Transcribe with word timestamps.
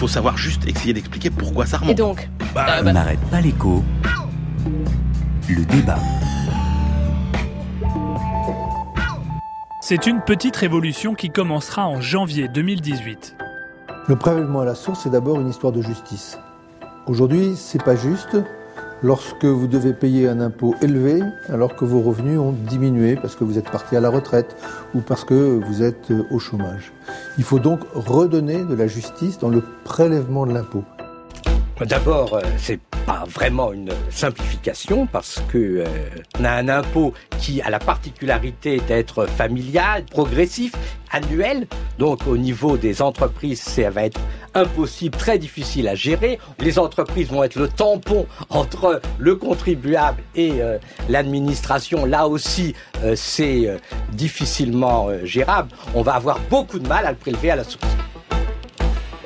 faut 0.00 0.08
savoir 0.08 0.38
juste 0.38 0.66
essayer 0.66 0.94
d'expliquer 0.94 1.28
pourquoi 1.28 1.66
ça 1.66 1.76
remonte. 1.76 1.92
Et 1.92 1.94
donc 1.94 2.30
bah, 2.54 2.80
On 2.82 2.90
n'arrête 2.90 3.20
pas 3.30 3.42
l'écho. 3.42 3.84
Le 5.46 5.62
débat. 5.66 5.98
C'est 9.82 10.06
une 10.06 10.22
petite 10.22 10.56
révolution 10.56 11.14
qui 11.14 11.28
commencera 11.28 11.86
en 11.86 12.00
janvier 12.00 12.48
2018. 12.48 13.36
Le 14.08 14.16
prélèvement 14.16 14.60
à 14.60 14.64
la 14.64 14.74
source 14.74 15.04
est 15.04 15.10
d'abord 15.10 15.38
une 15.38 15.50
histoire 15.50 15.70
de 15.70 15.82
justice. 15.82 16.38
Aujourd'hui, 17.06 17.52
c'est 17.54 17.84
pas 17.84 17.94
juste 17.94 18.38
lorsque 19.02 19.44
vous 19.44 19.66
devez 19.66 19.92
payer 19.92 20.28
un 20.28 20.40
impôt 20.40 20.74
élevé 20.82 21.22
alors 21.48 21.74
que 21.76 21.84
vos 21.84 22.00
revenus 22.00 22.38
ont 22.38 22.52
diminué 22.52 23.16
parce 23.16 23.36
que 23.36 23.44
vous 23.44 23.58
êtes 23.58 23.70
parti 23.70 23.96
à 23.96 24.00
la 24.00 24.10
retraite 24.10 24.56
ou 24.94 25.00
parce 25.00 25.24
que 25.24 25.34
vous 25.34 25.82
êtes 25.82 26.12
au 26.30 26.38
chômage. 26.38 26.92
Il 27.38 27.44
faut 27.44 27.58
donc 27.58 27.80
redonner 27.94 28.64
de 28.64 28.74
la 28.74 28.86
justice 28.86 29.38
dans 29.38 29.48
le 29.48 29.62
prélèvement 29.84 30.46
de 30.46 30.52
l'impôt. 30.52 30.84
D'abord, 31.86 32.34
euh, 32.34 32.42
c'est 32.58 32.78
pas 33.06 33.24
vraiment 33.26 33.72
une 33.72 33.90
simplification 34.10 35.06
parce 35.06 35.42
que 35.48 35.58
euh, 35.58 35.86
on 36.38 36.44
a 36.44 36.50
un 36.50 36.68
impôt 36.68 37.14
qui 37.38 37.62
a 37.62 37.70
la 37.70 37.78
particularité 37.78 38.80
d'être 38.86 39.26
familial, 39.26 40.04
progressif, 40.04 40.72
annuel. 41.10 41.66
Donc 41.98 42.26
au 42.26 42.36
niveau 42.36 42.76
des 42.76 43.02
entreprises, 43.02 43.60
ça 43.60 43.90
va 43.90 44.04
être 44.04 44.20
impossible, 44.54 45.16
très 45.16 45.38
difficile 45.38 45.88
à 45.88 45.94
gérer. 45.94 46.38
Les 46.58 46.78
entreprises 46.78 47.28
vont 47.28 47.44
être 47.44 47.56
le 47.56 47.68
tampon 47.68 48.26
entre 48.48 49.00
le 49.18 49.36
contribuable 49.36 50.22
et 50.34 50.60
euh, 50.60 50.78
l'administration. 51.08 52.04
Là 52.04 52.28
aussi, 52.28 52.74
c'est 53.14 53.68
difficilement 54.12 55.08
gérable. 55.24 55.70
On 55.94 56.02
va 56.02 56.14
avoir 56.14 56.38
beaucoup 56.50 56.78
de 56.78 56.86
mal 56.86 57.06
à 57.06 57.10
le 57.10 57.16
prélever 57.16 57.50
à 57.50 57.56
la 57.56 57.64
source 57.64 57.86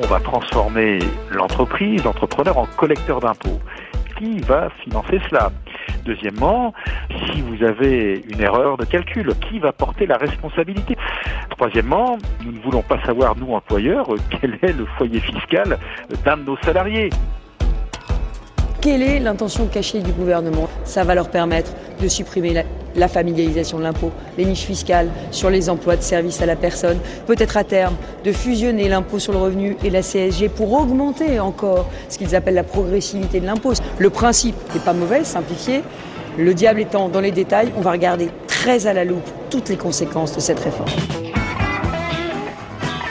on 0.02 0.06
va 0.06 0.20
transformer 0.20 0.98
l'entreprise, 1.30 2.02
l'entrepreneur 2.04 2.58
en 2.58 2.66
collecteur 2.76 3.20
d'impôts. 3.20 3.60
Qui 4.18 4.40
va 4.40 4.70
financer 4.82 5.20
cela? 5.28 5.52
Deuxièmement, 6.04 6.72
si 7.10 7.40
vous 7.42 7.62
avez 7.64 8.22
une 8.28 8.40
erreur 8.40 8.76
de 8.76 8.84
calcul, 8.84 9.32
qui 9.48 9.58
va 9.58 9.72
porter 9.72 10.06
la 10.06 10.16
responsabilité? 10.16 10.96
Troisièmement, 11.50 12.18
nous 12.44 12.52
ne 12.52 12.58
voulons 12.58 12.82
pas 12.82 13.00
savoir, 13.04 13.36
nous 13.36 13.52
employeurs, 13.54 14.06
quel 14.40 14.58
est 14.62 14.72
le 14.72 14.86
foyer 14.98 15.20
fiscal 15.20 15.78
d'un 16.24 16.36
de 16.36 16.44
nos 16.44 16.56
salariés. 16.58 17.10
Quelle 18.80 19.02
est 19.02 19.18
l'intention 19.18 19.66
cachée 19.66 20.02
du 20.02 20.12
gouvernement? 20.12 20.68
Ça 20.84 21.04
va 21.04 21.14
leur 21.14 21.30
permettre 21.30 21.72
de 22.02 22.06
supprimer 22.06 22.52
la, 22.52 22.64
familialisation 23.08 23.78
de 23.78 23.82
l'impôt, 23.82 24.10
les 24.38 24.44
niches 24.44 24.64
fiscales 24.64 25.08
sur 25.30 25.50
les 25.50 25.68
emplois 25.68 25.96
de 25.96 26.02
services 26.02 26.40
à 26.42 26.46
la 26.46 26.56
personne, 26.56 26.98
peut-être 27.26 27.56
à 27.56 27.64
terme 27.64 27.94
de 28.24 28.32
fusionner 28.32 28.88
l'impôt 28.88 29.18
sur 29.18 29.32
le 29.32 29.38
revenu 29.38 29.76
et 29.84 29.90
la 29.90 30.02
CSG 30.02 30.48
pour 30.48 30.72
augmenter 30.72 31.40
encore 31.40 31.88
ce 32.08 32.18
qu'ils 32.18 32.34
appellent 32.34 32.54
la 32.54 32.64
progressivité 32.64 33.40
de 33.40 33.46
l'impôt. 33.46 33.72
Le 33.98 34.10
principe 34.10 34.56
n'est 34.74 34.80
pas 34.80 34.92
mauvais, 34.92 35.24
simplifié. 35.24 35.82
Le 36.38 36.54
diable 36.54 36.80
étant 36.80 37.08
dans 37.08 37.20
les 37.20 37.30
détails, 37.30 37.72
on 37.76 37.80
va 37.80 37.92
regarder 37.92 38.28
très 38.46 38.86
à 38.86 38.92
la 38.92 39.04
loupe 39.04 39.28
toutes 39.50 39.68
les 39.68 39.76
conséquences 39.76 40.34
de 40.34 40.40
cette 40.40 40.60
réforme 40.60 41.33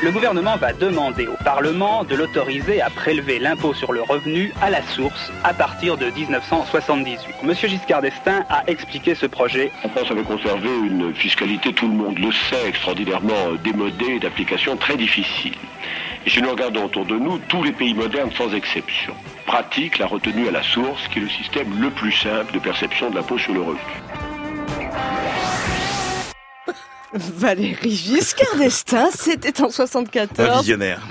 le 0.03 0.11
gouvernement 0.11 0.57
va 0.57 0.73
demander 0.73 1.27
au 1.27 1.37
Parlement 1.45 2.03
de 2.03 2.15
l'autoriser 2.15 2.81
à 2.81 2.89
prélever 2.89 3.39
l'impôt 3.39 3.73
sur 3.73 3.93
le 3.93 4.01
revenu 4.01 4.51
à 4.61 4.69
la 4.69 4.81
source 4.81 5.31
à 5.45 5.53
partir 5.53 5.95
de 5.95 6.07
1978. 6.07 7.35
Monsieur 7.43 7.69
Giscard 7.69 8.01
d'Estaing 8.01 8.43
a 8.49 8.63
expliqué 8.67 9.15
ce 9.15 9.27
projet. 9.27 9.71
La 9.81 9.89
France 9.91 10.11
avait 10.11 10.23
conservé 10.23 10.67
une 10.67 11.13
fiscalité, 11.13 11.71
tout 11.71 11.87
le 11.87 11.93
monde 11.93 12.19
le 12.19 12.33
sait, 12.33 12.67
extraordinairement 12.67 13.53
démodée, 13.63 14.19
d'application 14.19 14.75
très 14.75 14.97
difficile. 14.97 15.55
Et 16.25 16.29
si 16.29 16.41
nous 16.41 16.51
regardons 16.51 16.83
autour 16.83 17.05
de 17.05 17.15
nous, 17.15 17.37
tous 17.47 17.63
les 17.63 17.71
pays 17.71 17.93
modernes 17.93 18.31
sans 18.37 18.53
exception 18.53 19.13
pratiquent 19.45 19.99
la 19.99 20.07
retenue 20.07 20.49
à 20.49 20.51
la 20.51 20.63
source, 20.63 21.07
qui 21.09 21.19
est 21.19 21.21
le 21.21 21.29
système 21.29 21.79
le 21.79 21.89
plus 21.89 22.11
simple 22.11 22.53
de 22.53 22.59
perception 22.59 23.09
de 23.09 23.15
l'impôt 23.15 23.37
sur 23.37 23.53
le 23.53 23.61
revenu. 23.61 24.02
Valérie 27.13 27.95
Giscard 27.95 28.55
d'Estaing, 28.57 29.09
c'était 29.13 29.61
en 29.61 29.69
74. 29.69 30.49
Un 30.49 30.59
visionnaire. 30.59 31.01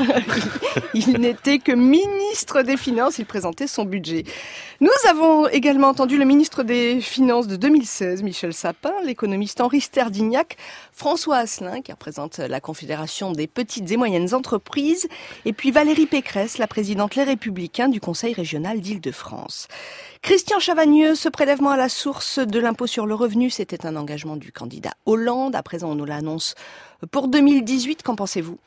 il 0.94 1.12
n'était 1.18 1.58
que 1.58 1.72
ministre 1.72 2.62
des 2.62 2.76
Finances, 2.76 3.18
il 3.18 3.26
présentait 3.26 3.66
son 3.66 3.84
budget. 3.84 4.24
Nous 4.82 4.90
avons 5.08 5.46
également 5.46 5.86
entendu 5.86 6.18
le 6.18 6.24
ministre 6.24 6.64
des 6.64 7.00
Finances 7.00 7.46
de 7.46 7.54
2016, 7.54 8.24
Michel 8.24 8.52
Sapin, 8.52 8.90
l'économiste 9.04 9.60
Henri 9.60 9.80
Sterdignac, 9.80 10.56
François 10.90 11.36
Asselin, 11.36 11.82
qui 11.82 11.92
représente 11.92 12.38
la 12.38 12.60
Confédération 12.60 13.30
des 13.30 13.46
petites 13.46 13.88
et 13.92 13.96
moyennes 13.96 14.34
entreprises, 14.34 15.06
et 15.44 15.52
puis 15.52 15.70
Valérie 15.70 16.06
Pécresse, 16.06 16.58
la 16.58 16.66
présidente 16.66 17.14
Les 17.14 17.22
Républicains 17.22 17.88
du 17.88 18.00
Conseil 18.00 18.34
régional 18.34 18.80
d'Île-de-France. 18.80 19.68
Christian 20.20 20.58
Chavagneux, 20.58 21.14
ce 21.14 21.28
prélèvement 21.28 21.70
à 21.70 21.76
la 21.76 21.88
source 21.88 22.40
de 22.40 22.58
l'impôt 22.58 22.88
sur 22.88 23.06
le 23.06 23.14
revenu, 23.14 23.50
c'était 23.50 23.86
un 23.86 23.94
engagement 23.94 24.36
du 24.36 24.50
candidat 24.50 24.94
Hollande. 25.06 25.54
À 25.54 25.62
présent, 25.62 25.90
on 25.90 25.94
nous 25.94 26.06
l'annonce 26.06 26.56
pour 27.10 27.28
2018, 27.28 28.02
qu'en 28.02 28.14
pensez-vous? 28.14 28.58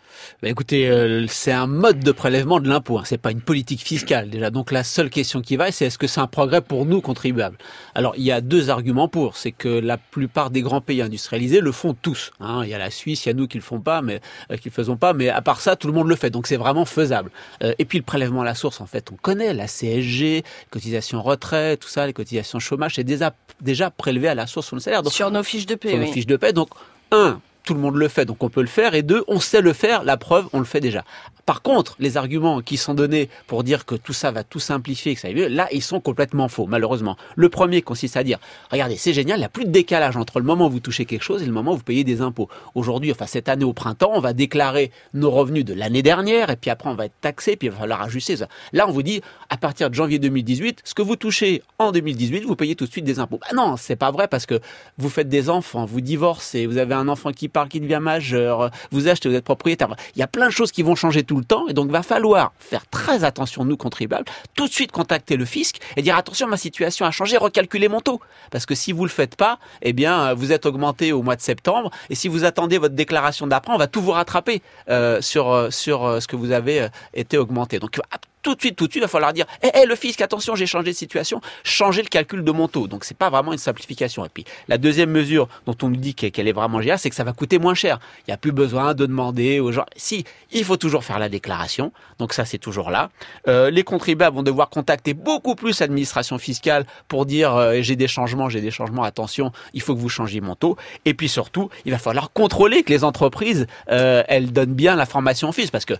Bah 0.41 0.49
Écoutez, 0.49 0.89
euh, 0.89 1.25
c'est 1.27 1.51
un 1.51 1.67
mode 1.67 1.99
de 1.99 2.11
prélèvement 2.11 2.59
de 2.59 2.67
l'impôt. 2.67 2.97
Hein. 2.97 3.03
C'est 3.05 3.17
pas 3.17 3.31
une 3.31 3.41
politique 3.41 3.81
fiscale 3.81 4.29
déjà. 4.29 4.49
Donc 4.49 4.71
la 4.71 4.83
seule 4.83 5.09
question 5.09 5.41
qui 5.41 5.55
va, 5.55 5.71
c'est 5.71 5.85
est-ce 5.85 5.97
que 5.97 6.07
c'est 6.07 6.19
un 6.19 6.27
progrès 6.27 6.61
pour 6.61 6.85
nous 6.85 7.01
contribuables? 7.01 7.57
Alors 7.93 8.13
il 8.17 8.23
y 8.23 8.31
a 8.31 8.41
deux 8.41 8.69
arguments 8.69 9.07
pour. 9.07 9.37
C'est 9.37 9.51
que 9.51 9.69
la 9.69 9.97
plupart 9.97 10.49
des 10.49 10.61
grands 10.61 10.81
pays 10.81 11.01
industrialisés 11.01 11.61
le 11.61 11.71
font 11.71 11.93
tous. 11.93 12.31
Hein. 12.39 12.61
Il 12.63 12.69
y 12.69 12.73
a 12.73 12.77
la 12.77 12.91
Suisse, 12.91 13.25
il 13.25 13.29
y 13.29 13.31
a 13.31 13.33
nous 13.33 13.47
qui 13.47 13.57
le 13.57 13.63
font 13.63 13.79
pas, 13.79 14.01
mais 14.01 14.19
euh, 14.51 14.57
qui 14.57 14.69
le 14.69 14.73
faisons 14.73 14.97
pas. 14.97 15.13
Mais 15.13 15.29
à 15.29 15.41
part 15.41 15.61
ça, 15.61 15.75
tout 15.75 15.87
le 15.87 15.93
monde 15.93 16.07
le 16.07 16.15
fait. 16.15 16.29
Donc 16.29 16.47
c'est 16.47 16.57
vraiment 16.57 16.85
faisable. 16.85 17.31
Euh, 17.63 17.73
et 17.79 17.85
puis 17.85 17.97
le 17.97 18.03
prélèvement 18.03 18.41
à 18.41 18.45
la 18.45 18.55
source, 18.55 18.81
en 18.81 18.85
fait, 18.85 19.11
on 19.11 19.15
connaît 19.15 19.53
la 19.53 19.67
CSG, 19.67 20.43
cotisation 20.71 21.21
retraite, 21.21 21.79
tout 21.79 21.89
ça, 21.89 22.05
les 22.05 22.13
cotisations 22.13 22.59
chômage, 22.59 22.95
c'est 22.95 23.03
déjà 23.03 23.33
déjà 23.61 23.89
prélevé 23.89 24.27
à 24.27 24.35
la 24.35 24.47
source 24.47 24.67
sur 24.67 24.75
le 24.75 24.81
salaire. 24.81 25.03
Donc, 25.03 25.13
sur 25.13 25.31
nos 25.31 25.43
fiches 25.43 25.65
de 25.65 25.75
paie. 25.75 25.89
Sur 25.89 25.99
nos 25.99 26.11
fiches 26.11 26.27
de 26.27 26.35
paie. 26.35 26.51
Donc 26.51 26.69
un, 27.11 27.39
tout 27.65 27.73
le 27.73 27.79
monde 27.79 27.95
le 27.95 28.07
fait, 28.07 28.25
donc 28.25 28.43
on 28.43 28.49
peut 28.49 28.61
le 28.61 28.67
faire. 28.67 28.93
Et 28.95 29.01
deux, 29.01 29.23
on 29.27 29.39
sait 29.39 29.61
le 29.61 29.73
faire, 29.73 30.03
la 30.03 30.17
preuve, 30.17 30.47
on 30.53 30.59
le 30.59 30.65
fait 30.65 30.79
déjà. 30.79 31.03
Par 31.45 31.61
contre, 31.61 31.95
les 31.99 32.17
arguments 32.17 32.61
qui 32.61 32.77
sont 32.77 32.93
donnés 32.93 33.29
pour 33.47 33.63
dire 33.63 33.85
que 33.85 33.95
tout 33.95 34.13
ça 34.13 34.31
va 34.31 34.43
tout 34.43 34.59
simplifier, 34.59 35.13
que 35.13 35.21
ça 35.21 35.27
va 35.27 35.33
mieux, 35.33 35.47
là, 35.47 35.67
ils 35.71 35.83
sont 35.83 35.99
complètement 35.99 36.47
faux, 36.47 36.65
malheureusement. 36.65 37.17
Le 37.35 37.49
premier 37.49 37.81
consiste 37.81 38.17
à 38.17 38.23
dire, 38.23 38.39
regardez, 38.71 38.97
c'est 38.97 39.13
génial, 39.13 39.37
il 39.37 39.41
n'y 39.41 39.45
a 39.45 39.49
plus 39.49 39.65
de 39.65 39.71
décalage 39.71 40.17
entre 40.17 40.39
le 40.39 40.45
moment 40.45 40.67
où 40.67 40.71
vous 40.71 40.79
touchez 40.79 41.05
quelque 41.05 41.23
chose 41.23 41.43
et 41.43 41.45
le 41.45 41.51
moment 41.51 41.73
où 41.73 41.77
vous 41.77 41.83
payez 41.83 42.03
des 42.03 42.21
impôts. 42.21 42.49
Aujourd'hui, 42.73 43.11
enfin 43.11 43.25
cette 43.25 43.49
année 43.49 43.65
au 43.65 43.73
printemps, 43.73 44.11
on 44.13 44.19
va 44.19 44.33
déclarer 44.33 44.91
nos 45.13 45.29
revenus 45.29 45.65
de 45.65 45.73
l'année 45.73 46.01
dernière, 46.01 46.49
et 46.49 46.55
puis 46.55 46.71
après 46.71 46.89
on 46.89 46.95
va 46.95 47.05
être 47.05 47.19
taxé, 47.21 47.55
puis 47.55 47.67
il 47.67 47.71
va 47.71 47.77
falloir 47.77 48.01
ajuster 48.01 48.37
ça. 48.37 48.47
Là, 48.73 48.87
on 48.87 48.91
vous 48.91 49.03
dit, 49.03 49.21
à 49.49 49.57
partir 49.57 49.89
de 49.89 49.95
janvier 49.95 50.19
2018, 50.19 50.81
ce 50.83 50.93
que 50.93 51.01
vous 51.01 51.15
touchez 51.15 51.61
en 51.79 51.91
2018, 51.91 52.43
vous 52.45 52.55
payez 52.55 52.75
tout 52.75 52.85
de 52.85 52.91
suite 52.91 53.05
des 53.05 53.19
impôts. 53.19 53.39
Bah 53.39 53.55
non, 53.55 53.77
c'est 53.77 53.95
pas 53.95 54.11
vrai 54.11 54.27
parce 54.27 54.45
que 54.45 54.59
vous 54.97 55.09
faites 55.09 55.29
des 55.29 55.49
enfants, 55.49 55.85
vous 55.85 56.01
divorcez, 56.01 56.65
vous 56.65 56.77
avez 56.77 56.95
un 56.95 57.07
enfant 57.07 57.31
qui 57.31 57.49
part, 57.55 57.69
qui 57.69 57.79
devient 57.79 57.99
majeur, 58.01 58.69
vous 58.91 59.07
achetez, 59.07 59.29
vous 59.29 59.35
êtes 59.35 59.43
propriétaire. 59.43 59.95
Il 60.15 60.19
y 60.19 60.23
a 60.23 60.27
plein 60.27 60.47
de 60.47 60.51
choses 60.51 60.71
qui 60.71 60.83
vont 60.83 60.95
changer 60.95 61.23
tout 61.23 61.37
le 61.37 61.45
temps 61.45 61.67
et 61.67 61.73
donc 61.73 61.89
va 61.89 62.03
falloir 62.03 62.53
faire 62.59 62.85
très 62.87 63.23
attention 63.23 63.63
nous 63.65 63.77
contribuables, 63.77 64.25
tout 64.55 64.67
de 64.67 64.71
suite 64.71 64.91
contacter 64.91 65.37
le 65.37 65.45
fisc 65.45 65.77
et 65.95 66.01
dire 66.01 66.17
attention 66.17 66.47
ma 66.47 66.57
situation 66.57 67.05
a 67.05 67.11
changé, 67.11 67.37
recalculer 67.37 67.87
mon 67.87 68.01
taux 68.01 68.19
parce 68.51 68.65
que 68.65 68.75
si 68.75 68.91
vous 68.91 69.05
le 69.05 69.09
faites 69.09 69.35
pas, 69.35 69.57
eh 69.81 69.93
bien 69.93 70.33
vous 70.33 70.51
êtes 70.51 70.65
augmenté 70.65 71.13
au 71.13 71.23
mois 71.23 71.35
de 71.35 71.41
septembre 71.41 71.91
et 72.09 72.15
si 72.15 72.27
vous 72.27 72.43
attendez 72.43 72.77
votre 72.77 72.95
déclaration 72.95 73.47
d'après, 73.47 73.73
on 73.73 73.77
va 73.77 73.87
tout 73.87 74.01
vous 74.01 74.11
rattraper 74.11 74.61
euh, 74.89 75.21
sur 75.21 75.51
euh, 75.51 75.69
sur 75.69 76.03
euh, 76.03 76.19
ce 76.19 76.27
que 76.27 76.35
vous 76.35 76.51
avez 76.51 76.87
été 77.13 77.37
augmenté. 77.37 77.79
Donc 77.79 77.99
tout 78.45 78.53
de 78.53 78.61
suite, 78.61 78.75
tout 78.75 78.85
de 78.85 78.91
suite, 78.91 79.01
il 79.01 79.05
va 79.05 79.07
falloir 79.07 79.33
dire, 79.33 79.47
hé, 79.63 79.71
eh, 79.73 79.85
le 79.87 79.95
fisc, 79.95 80.21
attention, 80.21 80.53
j'ai 80.55 80.67
changé 80.67 80.91
de 80.91 80.95
situation, 80.95 81.41
changer 81.63 82.03
le 82.03 82.07
calcul 82.07 82.43
de 82.43 82.51
mon 82.51 82.67
taux. 82.67 82.87
Donc, 82.87 83.03
c'est 83.03 83.17
pas 83.17 83.31
vraiment 83.31 83.53
une 83.53 83.57
simplification. 83.57 84.23
Et 84.23 84.29
puis, 84.29 84.45
la 84.67 84.77
deuxième 84.77 85.09
mesure 85.09 85.47
dont 85.65 85.75
on 85.81 85.89
nous 85.89 85.95
dit 85.95 86.13
qu'elle 86.13 86.47
est 86.47 86.51
vraiment 86.51 86.79
géniale, 86.79 86.99
c'est 86.99 87.09
que 87.09 87.15
ça 87.15 87.23
va 87.23 87.33
coûter 87.33 87.57
moins 87.57 87.73
cher. 87.73 87.99
Il 88.19 88.29
n'y 88.29 88.35
a 88.35 88.37
plus 88.37 88.51
besoin 88.51 88.93
de 88.93 89.07
demander 89.07 89.59
aux 89.59 89.71
gens. 89.71 89.85
Si, 89.95 90.25
il 90.51 90.63
faut 90.63 90.77
toujours 90.77 91.03
faire 91.03 91.17
la 91.17 91.27
déclaration. 91.27 91.91
Donc, 92.19 92.33
ça, 92.33 92.45
c'est 92.45 92.59
toujours 92.59 92.91
là. 92.91 93.09
Euh, 93.47 93.71
les 93.71 93.83
contribuables 93.83 94.35
vont 94.35 94.43
devoir 94.43 94.69
contacter 94.69 95.15
beaucoup 95.15 95.55
plus 95.55 95.79
l'administration 95.79 96.37
fiscale 96.37 96.85
pour 97.07 97.25
dire, 97.25 97.55
euh, 97.55 97.81
j'ai 97.81 97.95
des 97.95 98.07
changements, 98.07 98.47
j'ai 98.47 98.61
des 98.61 98.69
changements, 98.69 99.01
attention, 99.01 99.51
il 99.73 99.81
faut 99.81 99.95
que 99.95 99.99
vous 99.99 100.09
changiez 100.09 100.39
mon 100.39 100.53
taux. 100.53 100.77
Et 101.05 101.15
puis, 101.15 101.29
surtout, 101.29 101.69
il 101.85 101.91
va 101.91 101.97
falloir 101.97 102.31
contrôler 102.31 102.83
que 102.83 102.93
les 102.93 103.03
entreprises, 103.03 103.65
euh, 103.89 104.21
elles 104.27 104.53
donnent 104.53 104.75
bien 104.75 104.95
l'information 104.95 105.49
au 105.49 105.51
fisc 105.51 105.71
parce 105.71 105.85
que 105.85 105.95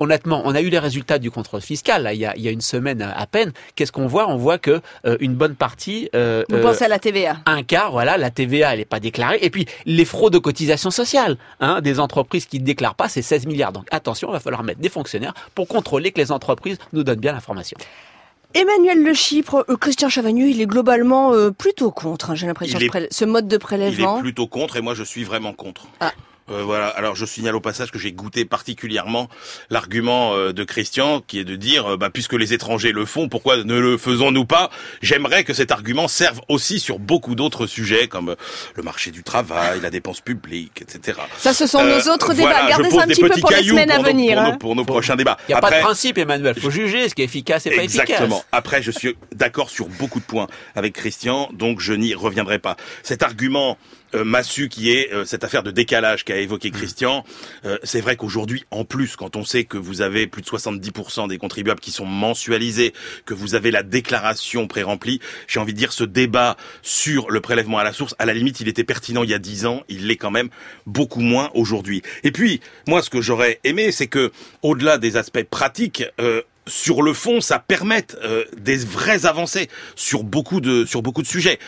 honnêtement, 0.00 0.42
on 0.44 0.54
a 0.54 0.60
eu 0.60 0.70
les 0.70 0.78
résultats 0.78 1.18
du 1.18 1.30
contrôle 1.30 1.60
fiscal 1.60 2.02
là, 2.02 2.12
il, 2.12 2.20
y 2.20 2.26
a, 2.26 2.34
il 2.36 2.42
y 2.42 2.48
a 2.48 2.50
une 2.50 2.60
semaine 2.60 3.02
à 3.02 3.26
peine. 3.26 3.52
Qu'est-ce 3.76 3.92
qu'on 3.92 4.06
voit? 4.06 4.28
On 4.28 4.36
voit 4.36 4.58
que 4.58 4.80
euh, 5.06 5.16
une 5.20 5.34
bonne 5.34 5.54
partie. 5.54 6.08
Euh, 6.14 6.44
Vous 6.48 6.60
pensez 6.60 6.84
à 6.84 6.88
la 6.88 6.98
TVA? 6.98 7.36
Un 7.46 7.62
quart, 7.62 7.92
voilà, 7.92 8.18
la 8.18 8.30
TVA, 8.30 8.72
elle 8.72 8.80
n'est 8.80 8.84
pas 8.84 9.00
déclarée. 9.00 9.38
Et 9.42 9.50
puis 9.50 9.66
les 9.86 10.04
fraudes 10.04 10.32
de 10.32 10.38
cotisation 10.38 10.90
sociale 10.90 11.36
hein, 11.60 11.80
des 11.80 12.00
entreprises 12.00 12.46
qui 12.46 12.58
ne 12.58 12.64
déclarent 12.64 12.94
pas, 12.94 13.08
c'est 13.08 13.22
16 13.22 13.46
milliards. 13.46 13.72
Donc 13.72 13.86
attention, 13.90 14.28
il 14.30 14.32
va 14.32 14.40
falloir 14.40 14.62
mettre 14.62 14.80
des 14.80 14.88
fonctionnaires 14.88 15.34
pour 15.54 15.68
contrôler 15.68 16.10
que 16.10 16.20
les 16.20 16.32
entreprises 16.32 16.78
nous 16.92 17.04
donnent 17.04 17.20
bien 17.20 17.32
l'information. 17.32 17.76
Emmanuel 18.52 19.04
Le 19.04 19.14
Chypre, 19.14 19.64
euh, 19.68 19.76
Christian 19.76 20.08
Chavagneux, 20.08 20.48
il 20.48 20.60
est 20.60 20.66
globalement 20.66 21.32
plutôt 21.52 21.90
contre, 21.92 22.30
hein, 22.30 22.34
j'ai 22.34 22.46
l'impression, 22.46 22.78
ce, 23.10 23.24
mode 23.24 23.46
de 23.46 23.56
prélèvement. 23.58 24.16
Il 24.16 24.18
est 24.18 24.22
plutôt 24.22 24.48
contre 24.48 24.76
et 24.76 24.80
moi 24.80 24.94
je 24.94 25.04
suis 25.04 25.24
vraiment 25.24 25.52
contre. 25.52 25.86
Ah. 26.00 26.12
Euh, 26.50 26.62
voilà. 26.64 26.88
Alors 26.88 27.14
je 27.16 27.24
signale 27.24 27.54
au 27.56 27.60
passage 27.60 27.90
que 27.90 27.98
j'ai 27.98 28.12
goûté 28.12 28.44
particulièrement 28.44 29.28
l'argument 29.70 30.34
euh, 30.34 30.52
de 30.52 30.64
Christian, 30.64 31.20
qui 31.26 31.38
est 31.38 31.44
de 31.44 31.56
dire, 31.56 31.92
euh, 31.92 31.96
bah, 31.96 32.10
puisque 32.10 32.32
les 32.32 32.52
étrangers 32.52 32.92
le 32.92 33.04
font, 33.04 33.28
pourquoi 33.28 33.62
ne 33.62 33.78
le 33.78 33.96
faisons-nous 33.96 34.44
pas? 34.44 34.70
J'aimerais 35.02 35.44
que 35.44 35.52
cet 35.54 35.70
argument 35.70 36.08
serve 36.08 36.40
aussi 36.48 36.80
sur 36.80 36.98
beaucoup 36.98 37.34
d'autres 37.34 37.66
sujets, 37.66 38.08
comme 38.08 38.34
le 38.74 38.82
marché 38.82 39.10
du 39.10 39.22
travail, 39.22 39.80
la 39.80 39.90
dépense 39.90 40.20
publique, 40.20 40.82
etc. 40.82 41.18
Ça, 41.38 41.52
ce 41.54 41.66
sont 41.66 41.84
nos 41.84 41.98
autres 42.12 42.34
débats. 42.34 42.48
voilà, 42.50 42.62
je 42.64 42.68
Gardez 42.68 42.84
pose 42.88 42.98
ça 42.98 43.04
un 43.04 43.06
des 43.06 43.14
petit 43.14 43.20
peu 43.22 43.28
petits 43.28 43.40
pour 43.40 43.50
les 43.50 43.56
cailloux 43.56 43.70
semaines 43.70 43.90
à 43.90 43.94
pour 43.96 44.04
nos- 44.04 44.10
venir. 44.10 44.34
pour 44.36 44.42
nos- 44.44 44.50
hein. 44.50 44.56
pour 44.58 44.76
nos 44.76 44.84
prochains 44.84 45.16
débats. 45.16 45.36
Il 45.48 45.52
n'y 45.52 45.54
a 45.58 45.60
pas 45.60 45.70
de 45.70 45.80
principe, 45.80 46.18
Emmanuel. 46.18 46.58
faut 46.60 46.70
juger 46.70 47.08
ce 47.08 47.14
qui 47.14 47.22
est 47.22 47.26
efficace 47.26 47.66
et 47.66 47.70
pas 47.70 47.84
efficace. 47.84 48.08
Exactement. 48.10 48.44
Après, 48.52 48.82
je 48.82 48.90
suis 48.90 49.14
d'accord 49.34 49.70
sur 49.70 49.86
beaucoup 49.88 50.20
de 50.20 50.24
points 50.24 50.46
avec 50.74 50.94
Christian, 50.94 51.48
donc 51.52 51.80
je 51.80 51.92
n'y 51.92 52.14
reviendrai 52.14 52.58
pas. 52.58 52.76
Cet 53.02 53.22
argument 53.22 53.78
euh, 54.14 54.24
massu 54.24 54.68
qui 54.68 54.90
est 54.90 55.12
euh, 55.12 55.24
cette 55.24 55.44
affaire 55.44 55.62
de 55.62 55.70
décalage 55.70 56.24
qu'a 56.24 56.39
évoqué 56.40 56.70
Christian, 56.70 57.24
euh, 57.64 57.78
c'est 57.82 58.00
vrai 58.00 58.16
qu'aujourd'hui, 58.16 58.64
en 58.70 58.84
plus, 58.84 59.16
quand 59.16 59.36
on 59.36 59.44
sait 59.44 59.64
que 59.64 59.76
vous 59.76 60.00
avez 60.00 60.26
plus 60.26 60.42
de 60.42 60.46
70% 60.46 61.28
des 61.28 61.38
contribuables 61.38 61.80
qui 61.80 61.90
sont 61.90 62.06
mensualisés, 62.06 62.92
que 63.24 63.34
vous 63.34 63.54
avez 63.54 63.70
la 63.70 63.82
déclaration 63.82 64.66
pré-remplie, 64.66 65.20
j'ai 65.46 65.60
envie 65.60 65.72
de 65.72 65.78
dire 65.78 65.92
ce 65.92 66.04
débat 66.04 66.56
sur 66.82 67.30
le 67.30 67.40
prélèvement 67.40 67.78
à 67.78 67.84
la 67.84 67.92
source, 67.92 68.14
à 68.18 68.26
la 68.26 68.34
limite, 68.34 68.60
il 68.60 68.68
était 68.68 68.84
pertinent 68.84 69.22
il 69.22 69.30
y 69.30 69.34
a 69.34 69.38
10 69.38 69.66
ans, 69.66 69.82
il 69.88 70.06
l'est 70.06 70.16
quand 70.16 70.30
même 70.30 70.48
beaucoup 70.86 71.20
moins 71.20 71.50
aujourd'hui. 71.54 72.02
Et 72.24 72.32
puis, 72.32 72.60
moi, 72.86 73.02
ce 73.02 73.10
que 73.10 73.20
j'aurais 73.20 73.60
aimé, 73.64 73.92
c'est 73.92 74.06
que, 74.06 74.32
au-delà 74.62 74.98
des 74.98 75.16
aspects 75.16 75.44
pratiques, 75.44 76.04
euh, 76.20 76.42
sur 76.66 77.02
le 77.02 77.12
fond, 77.12 77.40
ça 77.40 77.58
permette 77.58 78.16
euh, 78.22 78.44
des 78.56 78.76
vraies 78.76 79.26
avancées 79.26 79.68
sur 79.96 80.22
beaucoup 80.22 80.60
de 80.60 80.84
sur 80.84 81.02
beaucoup 81.02 81.22
de 81.22 81.26
sujets. 81.26 81.58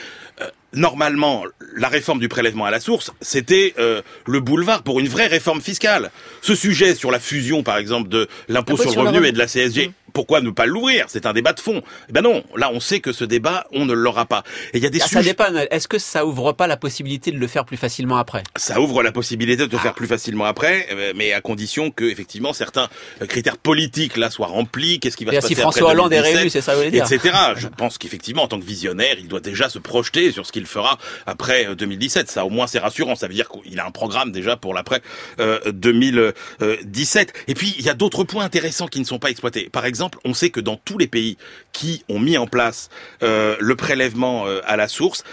Euh, 0.40 0.48
normalement, 0.74 1.44
la 1.76 1.88
réforme 1.88 2.18
du 2.18 2.28
prélèvement 2.28 2.64
à 2.64 2.70
la 2.70 2.80
source, 2.80 3.12
c'était 3.20 3.74
euh, 3.78 4.02
le 4.26 4.40
boulevard 4.40 4.82
pour 4.82 5.00
une 5.00 5.08
vraie 5.08 5.26
réforme 5.26 5.60
fiscale. 5.60 6.10
Ce 6.40 6.54
sujet 6.54 6.94
sur 6.94 7.10
la 7.10 7.18
fusion, 7.18 7.62
par 7.62 7.76
exemple, 7.76 8.08
de 8.08 8.28
l'impôt 8.48 8.76
sur, 8.76 9.02
le 9.02 9.08
revenu 9.08 9.26
et 9.26 9.32
de 9.32 9.38
la 9.38 9.46
CSG, 9.46 9.92
pourquoi 10.12 10.40
ne 10.40 10.50
pas 10.50 10.66
l'ouvrir? 10.66 11.06
C'est 11.08 11.26
un 11.26 11.32
débat 11.32 11.52
de 11.52 11.60
fond. 11.60 11.82
Eh 12.08 12.12
ben 12.12 12.22
non, 12.22 12.42
là, 12.56 12.70
on 12.72 12.80
sait 12.80 13.00
que 13.00 13.12
ce 13.12 13.24
débat, 13.24 13.66
on 13.72 13.84
ne 13.84 13.92
l'aura 13.92 14.26
pas. 14.26 14.42
Et 14.72 14.78
il 14.78 14.82
y 14.82 14.86
a 14.86 14.90
des 14.90 15.00
Ah, 15.00 15.04
ça 15.06 15.18
sujets. 15.20 15.30
dépend. 15.30 15.44
Emmanuel. 15.46 15.68
Est-ce 15.70 15.88
que 15.88 15.98
ça 15.98 16.26
ouvre 16.26 16.52
pas 16.52 16.66
la 16.66 16.76
possibilité 16.76 17.30
de 17.30 17.38
le 17.38 17.46
faire 17.46 17.64
plus 17.64 17.76
facilement 17.76 18.16
après? 18.16 18.42
Ça 18.56 18.80
ouvre 18.80 19.02
la 19.02 19.12
possibilité 19.12 19.66
de 19.66 19.72
le 19.72 19.78
faire 19.78 19.94
plus 19.94 20.06
facilement 20.06 20.44
après, 20.44 20.86
euh, 20.92 21.12
mais 21.16 21.32
à 21.32 21.40
condition 21.40 21.90
que 21.90 22.04
effectivement 22.04 22.52
certains 22.52 22.88
euh, 23.20 23.26
critères 23.26 23.58
politiques 23.58 24.16
là 24.16 24.30
soient 24.30 24.46
remplis. 24.46 25.00
Qu'est-ce 25.00 25.16
qui 25.16 25.24
va 25.24 25.32
se 25.32 25.36
passer 25.36 25.48
si 25.48 25.52
après 25.54 25.62
François 25.62 25.90
Hollande 25.90 26.12
est 26.12 26.16
2017, 26.16 26.36
réélu, 26.36 26.50
c'est 26.50 26.60
ça 26.60 26.72
vous 26.72 26.78
voulez 26.78 26.90
dire 26.90 27.04
etc. 27.04 27.34
Je 27.56 27.68
pense 27.68 27.98
qu'effectivement, 27.98 28.42
en 28.42 28.48
tant 28.48 28.58
que 28.60 28.64
visionnaire, 28.64 29.16
il 29.18 29.28
doit 29.28 29.40
déjà 29.40 29.68
se 29.68 29.78
projeter 29.78 30.32
sur 30.32 30.46
ce 30.46 30.52
qu'il 30.52 30.66
fera 30.66 30.98
après 31.26 31.66
euh, 31.68 31.74
2017. 31.74 32.30
Ça, 32.30 32.44
au 32.44 32.50
moins, 32.50 32.66
c'est 32.66 32.78
rassurant. 32.78 33.14
Ça 33.16 33.28
veut 33.28 33.34
dire 33.34 33.48
qu'il 33.48 33.78
a 33.80 33.86
un 33.86 33.90
programme 33.90 34.32
déjà 34.32 34.56
pour 34.56 34.74
l'après 34.74 35.00
euh, 35.40 35.58
2017. 35.72 37.32
Et 37.48 37.54
puis, 37.54 37.74
il 37.78 37.84
y 37.84 37.88
a 37.88 37.94
d'autres 37.94 38.24
points 38.24 38.44
intéressants 38.44 38.86
qui 38.88 39.00
ne 39.00 39.04
sont 39.04 39.18
pas 39.18 39.30
exploités. 39.30 39.68
Par 39.70 39.84
exemple, 39.86 40.01
on 40.24 40.34
sait 40.34 40.50
que 40.50 40.60
dans 40.60 40.76
tous 40.76 40.98
les 40.98 41.06
pays 41.06 41.36
qui 41.72 42.04
ont 42.08 42.18
mis 42.18 42.36
en 42.38 42.46
place 42.46 42.88
euh, 43.22 43.56
le 43.60 43.76
prélèvement 43.76 44.46
euh, 44.46 44.60
à 44.64 44.76
la 44.76 44.88
source, 44.88 45.24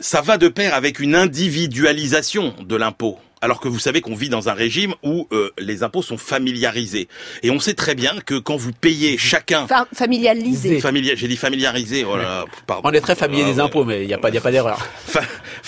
ça 0.00 0.20
va 0.20 0.38
de 0.38 0.48
pair 0.48 0.74
avec 0.74 1.00
une 1.00 1.14
individualisation 1.14 2.54
de 2.60 2.76
l'impôt. 2.76 3.18
Alors 3.40 3.60
que 3.60 3.68
vous 3.68 3.78
savez 3.78 4.00
qu'on 4.00 4.16
vit 4.16 4.28
dans 4.28 4.48
un 4.48 4.52
régime 4.52 4.94
où 5.04 5.28
euh, 5.30 5.50
les 5.58 5.84
impôts 5.84 6.02
sont 6.02 6.18
familiarisés. 6.18 7.06
Et 7.44 7.50
on 7.52 7.60
sait 7.60 7.74
très 7.74 7.94
bien 7.94 8.14
que 8.26 8.36
quand 8.36 8.56
vous 8.56 8.72
payez 8.72 9.16
chacun... 9.16 9.68
Fa- 9.68 9.86
familialisé. 9.94 10.80
Familia- 10.80 11.14
J'ai 11.14 11.28
dit 11.28 11.36
familiarisé, 11.36 12.04
oh 12.04 12.16
là 12.16 12.22
là, 12.24 12.44
pardon. 12.66 12.88
On 12.88 12.92
est 12.92 13.00
très 13.00 13.14
familier 13.14 13.44
Ah, 13.46 13.50
des 13.50 13.54
ouais. 13.58 13.60
impôts, 13.60 13.84
mais 13.84 14.02
il 14.02 14.08
n'y 14.08 14.14
a 14.14 14.18
pas, 14.18 14.30
il 14.30 14.34
y 14.34 14.38
a 14.38 14.40
pas 14.40 14.50
d'erreur. 14.50 14.84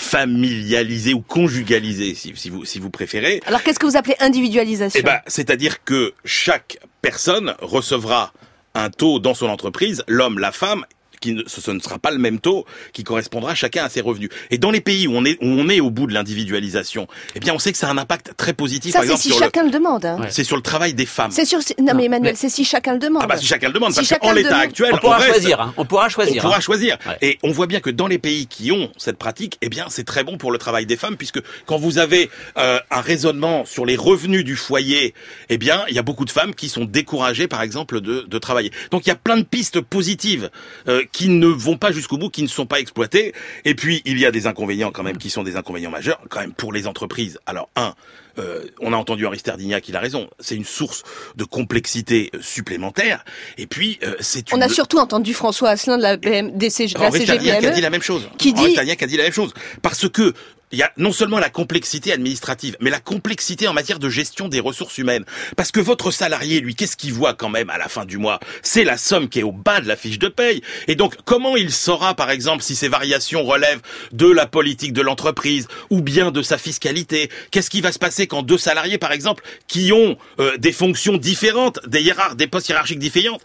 Fa- 0.01 0.21
familialisé 0.21 1.13
ou 1.13 1.21
conjugalisé, 1.21 2.15
si, 2.15 2.33
si 2.35 2.49
vous, 2.49 2.65
si 2.65 2.79
vous 2.79 2.89
préférez. 2.89 3.39
Alors, 3.45 3.61
qu'est-ce 3.63 3.79
que 3.79 3.85
vous 3.85 3.97
appelez 3.97 4.15
individualisation? 4.19 4.99
Eh 4.99 5.03
ben, 5.03 5.19
c'est-à-dire 5.27 5.83
que 5.83 6.13
chaque 6.25 6.79
personne 7.01 7.53
recevra 7.61 8.33
un 8.73 8.89
taux 8.89 9.19
dans 9.19 9.33
son 9.33 9.47
entreprise, 9.47 10.03
l'homme, 10.07 10.39
la 10.39 10.51
femme, 10.51 10.85
qui 11.21 11.33
ne, 11.33 11.43
ce, 11.47 11.61
ce 11.61 11.71
ne 11.71 11.79
sera 11.79 11.97
pas 11.99 12.11
le 12.11 12.17
même 12.17 12.39
taux 12.39 12.65
qui 12.91 13.03
correspondra 13.05 13.55
chacun 13.55 13.85
à 13.85 13.89
ses 13.89 14.01
revenus. 14.01 14.29
Et 14.49 14.57
dans 14.57 14.71
les 14.71 14.81
pays 14.81 15.07
où 15.07 15.13
on 15.15 15.23
est, 15.23 15.37
où 15.41 15.47
on 15.47 15.69
est 15.69 15.79
au 15.79 15.89
bout 15.89 16.07
de 16.07 16.13
l'individualisation, 16.13 17.07
eh 17.35 17.39
bien, 17.39 17.53
on 17.53 17.59
sait 17.59 17.71
que 17.71 17.77
ça 17.77 17.87
a 17.87 17.91
un 17.91 17.97
impact 17.97 18.31
très 18.35 18.53
positif, 18.53 18.91
Ça, 18.91 18.99
par 18.99 19.03
c'est 19.03 19.13
exemple, 19.13 19.21
si 19.23 19.29
sur 19.29 19.39
chacun 19.39 19.63
le, 19.63 19.71
demande. 19.71 20.05
hein. 20.05 20.17
c'est 20.29 20.43
sur 20.43 20.55
le 20.57 20.61
travail 20.61 20.93
des 20.93 21.05
femmes. 21.05 21.31
C'est 21.31 21.45
sûr. 21.45 21.59
c'est- 21.61 21.79
Non, 21.79 21.93
mais 21.95 22.05
Emmanuel, 22.05 22.33
mais- 22.33 22.37
c'est 22.37 22.49
si 22.49 22.65
chacun 22.65 22.93
le 22.93 22.99
demande. 22.99 23.21
Ah 23.23 23.27
bah, 23.27 23.37
si 23.37 23.45
chacun 23.45 23.67
le 23.67 23.73
demande, 23.73 23.91
Si 23.93 23.97
parce 23.97 24.19
qu'en 24.19 24.31
le 24.31 24.37
l'état 24.37 24.49
demande. 24.49 24.63
actuel, 24.63 24.91
On 24.93 24.97
pourra 24.97 25.17
reste- 25.17 25.29
choisir. 25.33 25.61
hein. 25.61 25.73
On 25.77 25.85
pourra 25.85 26.09
choisir. 26.09 26.37
on 26.37 26.41
pourra 26.41 26.57
hein. 26.57 26.59
choisir. 26.61 26.97
Ouais. 27.07 27.17
Et 27.21 27.39
on 27.43 27.51
voit 27.51 27.67
bien 27.67 27.79
que 27.79 27.89
dans 27.91 28.07
les 28.07 28.17
pays 28.17 28.47
qui 28.47 28.71
ont 28.71 28.91
cette 28.97 29.17
pratique, 29.17 29.57
eh 29.61 29.69
bien, 29.69 29.85
c'est 29.89 30.03
très 30.03 30.23
bon 30.23 30.37
pour 30.37 30.51
le 30.51 30.57
travail 30.57 30.85
des 30.85 30.97
femmes, 30.97 31.17
puisque 31.17 31.39
quand 31.65 31.77
vous 31.77 31.97
avez 31.99 32.29
euh, 32.57 32.79
un 32.89 33.01
raisonnement 33.01 33.65
sur 33.65 33.85
les 33.85 33.95
revenus 33.95 34.43
du 34.43 34.55
foyer, 34.55 35.13
eh 35.49 35.57
bien, 35.57 35.83
il 35.89 35.95
y 35.95 35.99
a 35.99 36.03
beaucoup 36.03 36.25
de 36.25 36.31
femmes 36.31 36.55
qui 36.55 36.67
sont 36.69 36.85
découragées, 36.85 37.47
par 37.47 37.61
exemple, 37.61 38.01
de, 38.01 38.21
de 38.21 38.37
travailler. 38.39 38.71
Donc, 38.89 39.05
il 39.05 39.09
y 39.09 39.11
a 39.11 39.15
plein 39.15 39.37
de 39.37 39.43
pistes 39.43 39.79
positives 39.81 40.49
euh, 40.87 41.03
qui 41.11 41.29
ne 41.29 41.47
vont 41.47 41.77
pas 41.77 41.91
jusqu'au 41.91 42.17
bout, 42.17 42.29
qui 42.29 42.43
ne 42.43 42.47
sont 42.47 42.65
pas 42.65 42.79
exploitées. 42.79 43.33
Et 43.65 43.75
puis, 43.75 44.01
il 44.05 44.17
y 44.17 44.25
a 44.25 44.31
des 44.31 44.47
inconvénients 44.47 44.91
quand 44.91 45.03
même 45.03 45.17
qui 45.17 45.29
sont 45.29 45.43
des 45.43 45.55
inconvénients 45.55 45.91
majeurs, 45.91 46.21
quand 46.29 46.39
même 46.39 46.53
pour 46.53 46.71
les 46.73 46.87
entreprises. 46.87 47.37
Alors, 47.45 47.69
un, 47.75 47.93
euh, 48.39 48.65
on 48.79 48.93
a 48.93 48.95
entendu 48.95 49.25
Henri 49.25 49.39
Sterdignac, 49.39 49.87
il 49.89 49.95
a 49.95 49.99
raison. 49.99 50.29
C'est 50.39 50.55
une 50.55 50.65
source 50.65 51.03
de 51.35 51.43
complexité 51.43 52.31
supplémentaire. 52.39 53.25
Et 53.57 53.67
puis, 53.67 53.99
euh, 54.03 54.15
c'est 54.19 54.51
une... 54.51 54.57
On 54.57 54.61
a 54.61 54.69
surtout 54.69 54.99
entendu 54.99 55.33
François 55.33 55.69
Asselin 55.69 55.97
de 55.97 56.03
la, 56.03 56.17
BM, 56.17 56.57
des 56.57 56.69
CG, 56.69 56.97
la 56.97 57.07
Henri 57.07 57.23
Sterdignac 57.23 57.55
a 57.57 57.59
dit 57.59 57.65
CGPME. 57.65 57.81
la 57.81 57.89
même 57.89 58.01
chose. 58.01 58.23
E 58.25 58.37
qui 58.37 58.53
Henri 58.53 58.67
dit- 58.67 58.71
Sterdignac 58.71 59.03
a 59.03 59.07
dit 59.07 59.17
la 59.17 59.23
même 59.23 59.33
chose. 59.33 59.53
Parce 59.81 60.07
que 60.07 60.33
il 60.71 60.79
y 60.79 60.83
a 60.83 60.91
non 60.97 61.11
seulement 61.11 61.39
la 61.39 61.49
complexité 61.49 62.11
administrative, 62.13 62.77
mais 62.79 62.89
la 62.89 62.99
complexité 62.99 63.67
en 63.67 63.73
matière 63.73 63.99
de 63.99 64.09
gestion 64.09 64.47
des 64.47 64.59
ressources 64.59 64.97
humaines. 64.97 65.25
Parce 65.57 65.71
que 65.71 65.79
votre 65.79 66.11
salarié, 66.11 66.59
lui, 66.61 66.75
qu'est-ce 66.75 66.97
qu'il 66.97 67.13
voit 67.13 67.33
quand 67.33 67.49
même 67.49 67.69
à 67.69 67.77
la 67.77 67.87
fin 67.87 68.05
du 68.05 68.17
mois? 68.17 68.39
C'est 68.61 68.83
la 68.83 68.97
somme 68.97 69.29
qui 69.29 69.39
est 69.39 69.43
au 69.43 69.51
bas 69.51 69.81
de 69.81 69.87
la 69.87 69.95
fiche 69.95 70.19
de 70.19 70.27
paye. 70.27 70.61
Et 70.87 70.95
donc, 70.95 71.15
comment 71.25 71.57
il 71.57 71.71
saura, 71.71 72.15
par 72.15 72.31
exemple, 72.31 72.63
si 72.63 72.75
ces 72.75 72.87
variations 72.87 73.43
relèvent 73.43 73.81
de 74.11 74.27
la 74.27 74.45
politique 74.45 74.93
de 74.93 75.01
l'entreprise 75.01 75.67
ou 75.89 76.01
bien 76.01 76.31
de 76.31 76.41
sa 76.41 76.57
fiscalité? 76.57 77.29
Qu'est-ce 77.51 77.69
qui 77.69 77.81
va 77.81 77.91
se 77.91 77.99
passer 77.99 78.27
quand 78.27 78.43
deux 78.43 78.57
salariés, 78.57 78.97
par 78.97 79.11
exemple, 79.11 79.43
qui 79.67 79.91
ont 79.91 80.17
euh, 80.39 80.57
des 80.57 80.71
fonctions 80.71 81.17
différentes, 81.17 81.79
des 81.87 82.01
hiérar 82.01 82.35
des 82.35 82.47
postes 82.47 82.69
hiérarchiques 82.69 82.99
différents, 82.99 83.39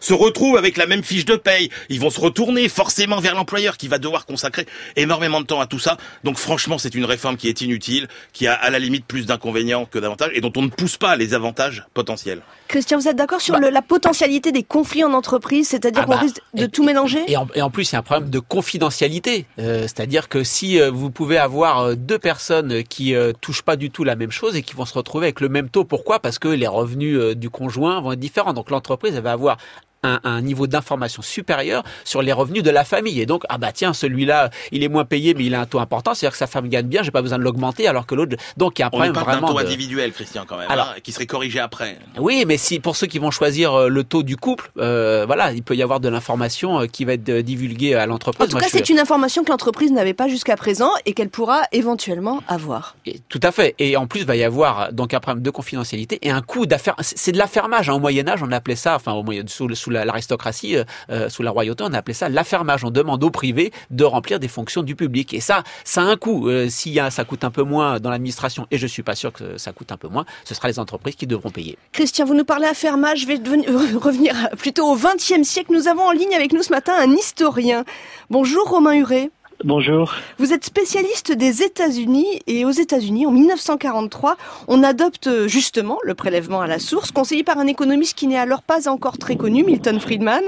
se 0.00 0.12
retrouvent 0.12 0.56
avec 0.56 0.76
la 0.76 0.86
même 0.86 1.04
fiche 1.04 1.24
de 1.24 1.36
paye? 1.36 1.70
Ils 1.88 2.00
vont 2.00 2.10
se 2.10 2.20
retourner 2.20 2.68
forcément 2.68 3.20
vers 3.20 3.34
l'employeur 3.34 3.76
qui 3.76 3.88
va 3.88 3.98
devoir 3.98 4.26
consacrer 4.26 4.66
énormément 4.96 5.40
de 5.40 5.46
temps 5.46 5.60
à 5.60 5.66
tout 5.66 5.78
ça. 5.78 5.96
Franchement, 6.40 6.78
c'est 6.78 6.94
une 6.94 7.04
réforme 7.04 7.36
qui 7.36 7.48
est 7.48 7.60
inutile, 7.60 8.08
qui 8.32 8.46
a 8.46 8.54
à 8.54 8.70
la 8.70 8.78
limite 8.78 9.06
plus 9.06 9.26
d'inconvénients 9.26 9.84
que 9.84 9.98
d'avantages 9.98 10.30
et 10.34 10.40
dont 10.40 10.52
on 10.56 10.62
ne 10.62 10.68
pousse 10.68 10.96
pas 10.96 11.16
les 11.16 11.34
avantages 11.34 11.84
potentiels. 11.94 12.42
Christian, 12.68 12.98
vous 12.98 13.08
êtes 13.08 13.16
d'accord 13.16 13.40
sur 13.40 13.58
le- 13.58 13.68
la 13.70 13.82
potentialité 13.82 14.52
des 14.52 14.62
conflits 14.62 15.04
en 15.04 15.12
entreprise, 15.12 15.68
c'est-à-dire 15.68 16.02
Ah 16.02 16.06
qu'on 16.06 16.12
bah, 16.12 16.20
risque 16.20 16.40
de 16.54 16.64
et- 16.64 16.68
tout 16.68 16.84
mélanger 16.84 17.20
Et 17.28 17.36
en, 17.36 17.46
et 17.54 17.62
en 17.62 17.70
plus, 17.70 17.90
il 17.90 17.94
y 17.94 17.96
a 17.96 17.98
un 17.98 18.02
problème 18.02 18.30
de 18.30 18.38
confidentialité. 18.38 19.46
Euh, 19.58 19.82
C'est-à-dire 19.82 20.28
que 20.28 20.42
si 20.44 20.80
euh, 20.80 20.90
vous 20.90 21.10
pouvez 21.10 21.36
avoir 21.38 21.80
euh, 21.80 21.94
deux 21.94 22.18
personnes 22.18 22.82
qui 22.84 23.14
euh, 23.14 23.32
touchent 23.40 23.62
pas 23.62 23.76
du 23.76 23.90
tout 23.90 24.04
la 24.04 24.16
même 24.16 24.30
chose 24.30 24.56
et 24.56 24.62
qui 24.62 24.74
vont 24.74 24.84
se 24.86 24.94
retrouver 24.94 25.26
avec 25.26 25.40
le 25.40 25.48
même 25.48 25.68
taux, 25.68 25.84
pourquoi? 25.84 26.20
Parce 26.20 26.38
que 26.38 26.48
les 26.48 26.66
revenus 26.66 27.16
euh, 27.18 27.34
du 27.34 27.50
conjoint 27.50 28.00
vont 28.00 28.12
être 28.12 28.18
différents. 28.20 28.52
Donc 28.52 28.70
l'entreprise, 28.70 29.14
elle 29.16 29.22
va 29.22 29.32
avoir 29.32 29.56
un, 30.02 30.20
un 30.24 30.40
niveau 30.40 30.66
d'information 30.66 31.22
supérieur 31.22 31.82
sur 32.04 32.22
les 32.22 32.32
revenus 32.32 32.62
de 32.62 32.70
la 32.70 32.84
famille. 32.84 33.20
Et 33.20 33.26
donc, 33.26 33.44
ah 33.48 33.58
bah 33.58 33.72
tiens, 33.72 33.92
celui-là, 33.92 34.50
il 34.72 34.82
est 34.82 34.88
moins 34.88 35.04
payé, 35.04 35.34
mais 35.34 35.44
il 35.44 35.54
a 35.54 35.60
un 35.60 35.66
taux 35.66 35.78
important. 35.80 36.14
C'est-à-dire 36.14 36.32
que 36.32 36.38
sa 36.38 36.46
femme 36.46 36.68
gagne 36.68 36.86
bien, 36.86 37.02
j'ai 37.02 37.10
pas 37.10 37.22
besoin 37.22 37.38
de 37.38 37.42
l'augmenter, 37.44 37.86
alors 37.86 38.06
que 38.06 38.14
l'autre. 38.14 38.36
Donc 38.56 38.78
il 38.78 38.82
y 38.82 38.82
a 38.82 38.86
un 38.86 38.88
On 38.88 38.90
problème 38.90 39.12
parle 39.12 39.26
d'un 39.26 39.32
vraiment. 39.32 39.48
taux 39.48 39.54
de- 39.60 39.64
individuel, 39.66 40.12
Christian, 40.12 40.44
quand 40.46 40.56
même, 40.58 40.70
Alors- 40.70 40.94
hein, 40.96 41.00
qui 41.02 41.12
serait 41.12 41.26
corrigé 41.26 41.60
après. 41.60 41.98
Oui, 42.18 42.44
mais 42.46 42.56
si 42.56 42.80
pour 42.80 42.96
ceux 42.96 43.06
qui 43.06 43.18
vont 43.18 43.30
choisir 43.30 43.74
euh, 43.74 43.88
le 43.88 44.04
taux 44.04 44.22
du 44.22 44.36
couple, 44.36 44.70
euh, 44.78 45.24
voilà, 45.26 45.52
il 45.52 45.62
peut 45.62 45.74
y 45.76 45.82
avoir 45.82 46.00
de 46.00 46.08
l'information 46.08 46.80
euh, 46.80 46.86
qui 46.86 47.04
va 47.04 47.12
être 47.14 47.28
euh, 47.28 47.42
divulguée 47.42 47.94
à 47.94 48.06
l'entreprise. 48.06 48.46
En 48.46 48.46
tout 48.48 48.52
Moi, 48.52 48.62
cas, 48.62 48.68
suis- 48.68 48.78
c'est 48.78 48.88
une 48.90 48.98
information 48.98 49.44
que 49.44 49.50
l'entreprise 49.50 49.92
n'avait 49.92 50.14
pas 50.14 50.28
jusqu'à 50.28 50.56
présent 50.56 50.90
et 51.06 51.12
qu'elle 51.12 51.30
pourra 51.30 51.62
éventuellement 51.72 52.40
avoir. 52.48 52.96
Et- 53.06 53.20
Tout 53.28 53.40
à 53.42 53.52
fait. 53.52 53.74
Et 53.78 53.96
en 53.96 54.06
plus, 54.06 54.20
il 54.20 54.26
va 54.26 54.36
y 54.36 54.44
avoir 54.44 54.92
donc 54.92 55.14
un 55.14 55.20
problème 55.20 55.42
de 55.42 55.50
confidentialité 55.50 56.18
et 56.22 56.30
un 56.30 56.42
coût 56.42 56.66
d'affaire. 56.66 56.94
C'est 57.00 57.32
de 57.32 57.38
l'affermage. 57.38 57.88
hein. 57.90 57.94
Au 57.94 57.98
Moyen 58.00 58.26
Âge, 58.28 58.42
on 58.42 58.52
appelait 58.52 58.76
ça, 58.76 58.94
enfin, 58.96 59.12
au 59.12 59.22
moyen, 59.22 59.42
sous, 59.46 59.68
l'aristocratie, 59.92 60.76
euh, 60.76 60.84
euh, 61.10 61.28
sous 61.28 61.42
la 61.42 61.50
royauté, 61.50 61.84
on 61.86 61.92
appelait 61.92 62.14
ça 62.14 62.28
l'affermage. 62.28 62.84
On 62.84 62.90
demande 62.90 63.22
au 63.24 63.30
privé 63.30 63.72
de 63.90 64.04
remplir 64.04 64.40
des 64.40 64.48
fonctions 64.48 64.82
du 64.82 64.96
public. 64.96 65.34
Et 65.34 65.40
ça, 65.40 65.62
ça 65.84 66.02
a 66.02 66.04
un 66.04 66.16
coût. 66.16 66.48
Euh, 66.48 66.68
S'il 66.68 66.92
y 66.92 67.00
a, 67.00 67.10
ça 67.10 67.24
coûte 67.24 67.44
un 67.44 67.50
peu 67.50 67.62
moins 67.62 68.00
dans 68.00 68.10
l'administration, 68.10 68.66
et 68.70 68.78
je 68.78 68.86
suis 68.86 69.02
pas 69.02 69.14
sûr 69.14 69.32
que 69.32 69.58
ça 69.58 69.72
coûte 69.72 69.92
un 69.92 69.96
peu 69.96 70.08
moins, 70.08 70.24
ce 70.44 70.54
sera 70.54 70.68
les 70.68 70.78
entreprises 70.78 71.16
qui 71.16 71.26
devront 71.26 71.50
payer. 71.50 71.78
Christian, 71.92 72.24
vous 72.24 72.34
nous 72.34 72.44
parlez 72.44 72.66
à 72.66 72.74
fermage. 72.74 73.20
Je 73.20 73.26
vais 73.26 73.34
revenir 73.98 74.34
plutôt 74.56 74.86
au 74.86 74.96
XXe 74.96 75.42
siècle. 75.42 75.72
Nous 75.72 75.88
avons 75.88 76.02
en 76.02 76.12
ligne 76.12 76.34
avec 76.34 76.52
nous 76.52 76.62
ce 76.62 76.70
matin 76.70 76.92
un 76.98 77.12
historien. 77.12 77.84
Bonjour 78.30 78.68
Romain 78.68 78.94
Huret. 78.94 79.30
Bonjour. 79.62 80.14
Vous 80.38 80.52
êtes 80.52 80.64
spécialiste 80.64 81.32
des 81.32 81.62
États-Unis 81.62 82.40
et 82.46 82.64
aux 82.64 82.70
États-Unis, 82.70 83.26
en 83.26 83.30
1943, 83.30 84.36
on 84.68 84.82
adopte 84.82 85.26
euh, 85.26 85.48
justement 85.48 85.98
le 86.02 86.14
prélèvement 86.14 86.62
à 86.62 86.66
la 86.66 86.78
source, 86.78 87.10
conseillé 87.10 87.44
par 87.44 87.58
un 87.58 87.66
économiste 87.66 88.16
qui 88.16 88.26
n'est 88.26 88.38
alors 88.38 88.62
pas 88.62 88.88
encore 88.88 89.18
très 89.18 89.36
connu, 89.36 89.62
Milton 89.62 90.00
Friedman. 90.00 90.42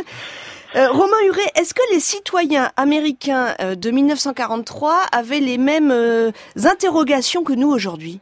Euh, 0.75 0.89
Romain 0.91 1.19
Huret, 1.27 1.51
est-ce 1.55 1.75
que 1.75 1.83
les 1.93 2.01
citoyens 2.01 2.71
américains 2.79 3.55
euh, 3.61 3.75
de 3.75 3.91
1943 3.91 4.95
avaient 5.13 5.41
les 5.41 5.59
mêmes 5.59 5.91
euh, 5.91 6.31
interrogations 6.65 7.45
que 7.45 7.53
nous 7.53 7.69
aujourd'hui? 7.69 8.21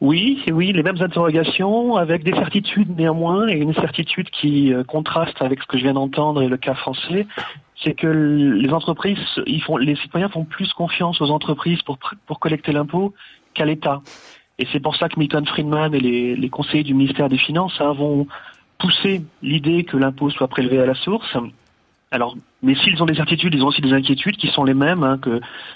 Oui, 0.00 0.40
oui, 0.52 0.72
les 0.72 0.84
mêmes 0.84 1.00
interrogations, 1.00 1.96
avec 1.96 2.22
des 2.22 2.32
certitudes 2.32 2.96
néanmoins, 2.96 3.48
et 3.48 3.54
une 3.54 3.74
certitude 3.74 4.28
qui 4.30 4.72
contraste 4.86 5.40
avec 5.40 5.62
ce 5.62 5.66
que 5.66 5.78
je 5.78 5.84
viens 5.84 5.94
d'entendre 5.94 6.42
et 6.42 6.48
le 6.48 6.58
cas 6.58 6.74
français, 6.74 7.26
c'est 7.84 7.94
que 7.94 8.06
les 8.06 8.70
entreprises, 8.70 9.18
ils 9.46 9.62
font, 9.62 9.76
les 9.76 9.96
citoyens 9.96 10.28
font 10.28 10.44
plus 10.44 10.72
confiance 10.72 11.20
aux 11.20 11.30
entreprises 11.30 11.82
pour, 11.82 11.98
pour 12.26 12.40
collecter 12.40 12.72
l'impôt 12.72 13.14
qu'à 13.52 13.64
l'État. 13.64 14.00
Et 14.58 14.66
c'est 14.72 14.80
pour 14.80 14.96
ça 14.96 15.08
que 15.08 15.18
Milton 15.18 15.46
Friedman 15.46 15.94
et 15.94 16.00
les, 16.00 16.36
les 16.36 16.48
conseillers 16.48 16.84
du 16.84 16.94
ministère 16.94 17.28
des 17.28 17.38
Finances 17.38 17.74
hein, 17.80 17.92
vont 17.92 18.26
pousser 18.78 19.22
l'idée 19.42 19.84
que 19.84 19.96
l'impôt 19.96 20.30
soit 20.30 20.48
prélevé 20.48 20.80
à 20.80 20.86
la 20.86 20.94
source. 20.94 21.36
Alors, 22.10 22.36
mais 22.62 22.76
s'ils 22.76 23.02
ont 23.02 23.06
des 23.06 23.16
certitudes, 23.16 23.54
ils 23.54 23.62
ont 23.64 23.66
aussi 23.66 23.80
des 23.80 23.92
inquiétudes 23.92 24.36
qui 24.36 24.48
sont 24.48 24.62
les 24.62 24.74
mêmes 24.74 25.02
hein, 25.02 25.18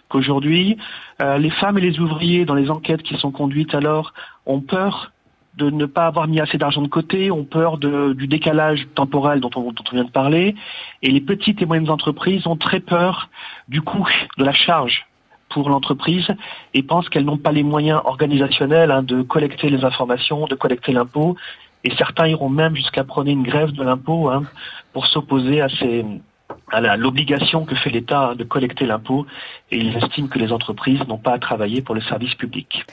qu'aujourd'hui. 0.09 0.77
Euh, 1.21 1.37
les 1.37 1.51
femmes 1.51 1.79
et 1.79 1.81
les 1.81 1.99
ouvriers 1.99 2.45
dans 2.45 2.55
les 2.55 2.71
enquêtes 2.71 3.03
qui 3.03 3.17
sont 3.17 3.33
conduites 3.33 3.75
alors 3.75 4.13
ont 4.47 4.61
peur 4.61 5.13
de 5.59 5.71
ne 5.71 5.87
pas 5.87 6.07
avoir 6.07 6.29
mis 6.29 6.41
assez 6.41 6.57
d'argent 6.57 6.83
de 6.83 6.89
côté, 6.89 7.31
ont 7.31 7.45
peur 7.45 7.79
du 7.79 8.27
décalage 8.29 8.87
temporel 8.95 9.41
dont 9.41 9.51
on, 9.57 9.73
vient 9.93 10.05
de 10.05 10.11
parler, 10.11 10.55
et 11.03 11.11
les 11.11 11.21
petites 11.21 11.61
et 11.61 11.67
moyennes 11.67 11.91
entreprises 11.91 12.47
ont 12.47 12.57
très 12.57 12.81
peur 12.81 13.29
du 13.69 13.83
coût 13.83 14.09
de 14.39 14.45
la 14.45 14.53
charge 14.53 15.07
pour 15.49 15.69
l'entreprise 15.69 16.29
et 16.75 16.83
pensent 16.83 17.09
qu'elles 17.09 17.25
n'ont 17.25 17.39
pas 17.39 17.53
les 17.53 17.65
moyens 17.65 18.01
organisationnels 18.05 18.91
hein, 18.91 19.03
de 19.03 19.23
collecter 19.23 19.69
les 19.69 19.85
informations, 19.85 20.47
de 20.47 20.55
collecter 20.55 20.93
l'impôt. 20.93 21.37
Et 21.85 21.91
certains 21.97 22.29
iront 22.29 22.51
même 22.51 22.77
jusqu'à 22.77 23.03
prôner 23.03 23.33
une 23.33 23.43
grève 23.43 23.73
de 23.73 23.83
l'impôt 23.83 24.29
hein, 24.29 24.45
pour 24.93 25.07
s'opposer 25.07 25.61
à 25.61 26.97
l'obligation 26.97 27.65
que 27.65 27.75
fait 27.75 27.91
l'État 27.91 28.35
de 28.35 28.45
collecter 28.45 28.87
l'impôt 28.87 29.27
et 29.71 29.79
ils 29.79 29.97
estiment 29.97 30.29
que 30.29 30.39
les 30.39 30.53
entreprises 30.53 31.01
n'ont 31.09 31.19
pas 31.19 31.33
à 31.33 31.39
travailler 31.39 31.83
pour 31.83 31.95
le 31.95 32.03
service 32.03 32.35
public. 32.35 32.85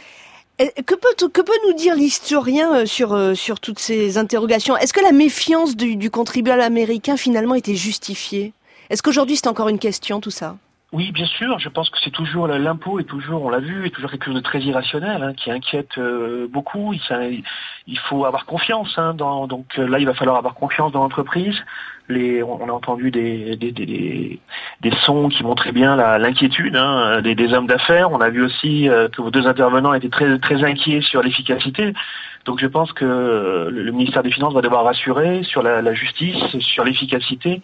Que 0.58 0.96
peut, 0.96 1.28
que 1.28 1.42
peut 1.42 1.58
nous 1.68 1.74
dire 1.74 1.96
l'historien 1.96 2.74
euh, 2.74 2.86
sur, 2.86 3.14
euh, 3.14 3.36
sur 3.36 3.60
toutes 3.60 3.80
ces 3.80 4.18
interrogations? 4.18 4.78
Est-ce 4.78 4.94
que 4.94 5.02
la 5.02 5.12
méfiance 5.12 5.76
du, 5.76 5.98
du 5.98 6.10
contribuable 6.10 6.62
américain 6.62 7.18
finalement 7.18 7.56
était 7.56 7.76
justifiée? 7.76 8.54
Est-ce 8.90 9.04
qu'aujourd'hui 9.04 9.36
c'est 9.36 9.48
encore 9.48 9.68
une 9.68 9.80
question 9.80 10.22
tout 10.22 10.32
ça? 10.32 10.56
Oui, 10.92 11.12
bien 11.12 11.26
sûr. 11.26 11.60
Je 11.60 11.68
pense 11.68 11.90
que 11.90 11.98
c'est 12.04 12.12
toujours 12.12 12.48
l'impôt 12.48 13.00
est 13.00 13.04
toujours, 13.04 13.44
on 13.44 13.50
l'a 13.50 13.60
vu, 13.60 13.86
est 13.86 13.90
toujours 13.90 14.12
quelque 14.12 14.26
chose 14.26 14.36
de 14.36 14.40
très 14.40 14.62
irrationnel 14.62 15.24
hein, 15.24 15.34
qui 15.34 15.52
inquiète 15.52 15.98
euh, 15.98 16.48
beaucoup. 16.50 16.94
Il, 16.94 18.00
faut 18.08 18.26
avoir 18.26 18.46
confiance. 18.46 18.94
Hein, 18.98 19.14
dans, 19.14 19.48
donc 19.48 19.76
là, 19.78 20.00
il 20.00 20.06
va 20.06 20.14
falloir 20.14 20.38
avoir 20.38 20.54
confiance 20.54 20.92
dans 20.92 21.02
l'entreprise. 21.02 21.56
Les, 22.08 22.44
on 22.44 22.70
a 22.70 22.72
entendu 22.72 23.10
des, 23.10 23.56
des, 23.56 23.72
des, 23.72 24.40
des 24.82 24.92
sons 25.04 25.28
qui 25.30 25.44
montraient 25.44 25.72
bien 25.72 25.96
l'inquiétude 26.20 26.76
hein, 26.76 27.22
des, 27.22 27.34
des, 27.34 27.52
hommes 27.54 27.68
d'affaires. 27.68 28.12
On 28.12 28.22
a 28.22 28.30
vu 28.30 28.44
aussi 28.44 28.88
euh, 28.88 29.10
que 29.10 29.24
vos 29.24 29.32
deux 29.32 29.48
intervenants 29.48 29.94
étaient 29.96 30.10
très, 30.10 30.38
très 30.38 30.64
inquiets 30.64 31.02
sur 31.02 31.24
l'efficacité. 31.24 31.94
Donc 32.46 32.60
je 32.62 32.68
pense 32.68 32.94
que 32.94 33.70
le 33.72 33.92
ministère 33.92 34.22
des 34.22 34.32
Finances 34.32 34.54
va 34.54 34.62
devoir 34.62 34.86
rassurer 34.86 35.42
sur 35.44 35.64
la, 35.64 35.82
la 35.82 35.94
justice, 35.96 36.38
sur 36.60 36.84
l'efficacité 36.84 37.64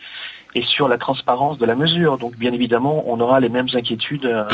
et 0.56 0.64
sur 0.64 0.88
la 0.88 0.98
transparence 0.98 1.58
de 1.58 1.66
la 1.66 1.76
mesure. 1.76 2.18
Donc 2.18 2.36
bien 2.36 2.54
évidemment, 2.54 3.04
on 3.08 3.20
aura 3.20 3.40
les 3.40 3.50
mêmes 3.50 3.68
inquiétudes 3.74 4.26
euh, 4.26 4.46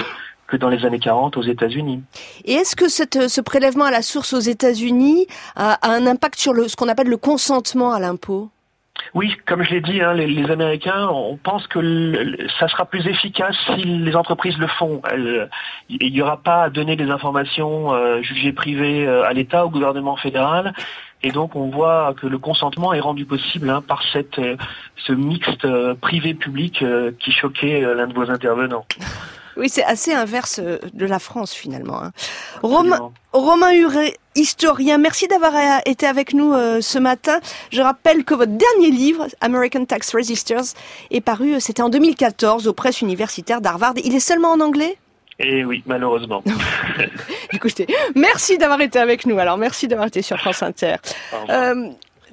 que 0.48 0.58
dans 0.58 0.70
les 0.70 0.86
années 0.86 1.00
40 1.00 1.38
aux 1.38 1.44
États-Unis. 1.44 2.04
Et 2.46 2.54
est-ce 2.54 2.76
que 2.76 2.88
cette, 2.88 3.28
ce 3.28 3.42
prélèvement 3.42 3.86
à 3.86 3.92
la 3.92 4.02
source 4.02 4.34
aux 4.34 4.40
États-Unis 4.40 5.28
a, 5.56 5.78
un 5.88 6.08
impact 6.08 6.40
sur 6.40 6.54
le, 6.54 6.68
ce 6.68 6.76
qu'on 6.76 6.88
appelle 6.88 7.10
le 7.10 7.18
consentement 7.18 7.92
à 7.92 8.00
l'impôt? 8.00 8.50
Oui, 9.14 9.36
comme 9.46 9.64
je 9.64 9.72
l'ai 9.72 9.82
dit, 9.82 10.02
hein, 10.02 10.14
les, 10.14 10.28
les, 10.28 10.50
Américains, 10.52 11.08
on 11.10 11.38
pense 11.38 11.68
que 11.68 11.80
le, 11.80 12.48
ça 12.60 12.68
sera 12.68 12.86
plus 12.86 13.06
efficace 13.08 13.56
si 13.66 13.84
les 13.84 14.16
entreprises 14.16 14.58
le 14.58 14.68
font. 14.68 15.02
il 15.90 16.12
n'y 16.12 16.22
aura 16.22 16.38
pas 16.38 16.64
à 16.64 16.70
donner 16.70 16.96
des 16.96 17.10
informations 17.10 17.94
euh, 17.94 18.22
jugées 18.22 18.54
privées 18.54 19.08
euh, 19.08 19.24
à 19.24 19.34
l'État, 19.34 19.66
au 19.66 19.70
gouvernement 19.70 20.18
fédéral. 20.18 20.74
Et 21.28 21.32
donc 21.32 21.58
on 21.58 21.70
voit 21.70 22.16
que 22.20 22.26
le 22.26 22.38
consentement 22.38 22.94
est 22.94 23.02
rendu 23.02 23.26
possible 23.26 23.70
hein, 23.70 23.84
par 23.86 24.02
cette, 24.14 24.40
euh, 24.40 24.56
ce 25.06 25.12
mixte 25.12 25.66
euh, 25.66 25.94
privé-public 25.94 26.82
euh, 26.82 27.12
qui 27.20 27.34
choquait 27.34 27.82
l'un 27.82 28.08
de 28.08 28.14
vos 28.14 28.32
intervenants. 28.32 28.86
Oui, 29.58 29.68
c'est 29.68 29.84
assez 29.84 30.14
inverse 30.14 30.62
de 30.62 31.06
la 31.06 31.20
France 31.20 31.54
finalement. 31.54 32.02
Hein. 32.02 32.12
Romain, 32.64 33.12
Romain 33.34 33.74
Huret, 33.74 34.16
historien, 34.36 34.98
merci 35.00 35.28
d'avoir 35.28 35.54
été 35.86 36.06
avec 36.06 36.34
nous 36.34 36.54
ce 36.80 37.00
matin. 37.00 37.40
Je 37.72 37.82
rappelle 37.82 38.24
que 38.24 38.36
votre 38.36 38.52
dernier 38.54 38.92
livre, 38.92 39.26
American 39.42 39.84
Tax 39.84 40.16
Resisters, 40.16 40.76
est 41.10 41.22
paru, 41.22 41.60
c'était 41.60 41.82
en 41.82 41.90
2014 41.90 42.68
aux 42.68 42.74
presses 42.74 43.02
universitaires 43.02 43.60
d'Harvard. 43.60 43.96
Il 44.06 44.16
est 44.16 44.22
seulement 44.22 44.52
en 44.52 44.62
anglais? 44.62 44.98
Et 45.40 45.60
eh 45.60 45.66
oui, 45.66 45.84
malheureusement. 45.86 46.44
Écoutez, 47.54 47.86
merci 48.16 48.58
d'avoir 48.58 48.82
été 48.82 48.98
avec 48.98 49.28
nous. 49.28 49.38
Alors, 49.38 49.58
merci 49.58 49.88
d'avoir 49.88 50.08
été 50.08 50.24
sur 50.24 50.38
France 50.40 50.64
Inter. 50.64 50.96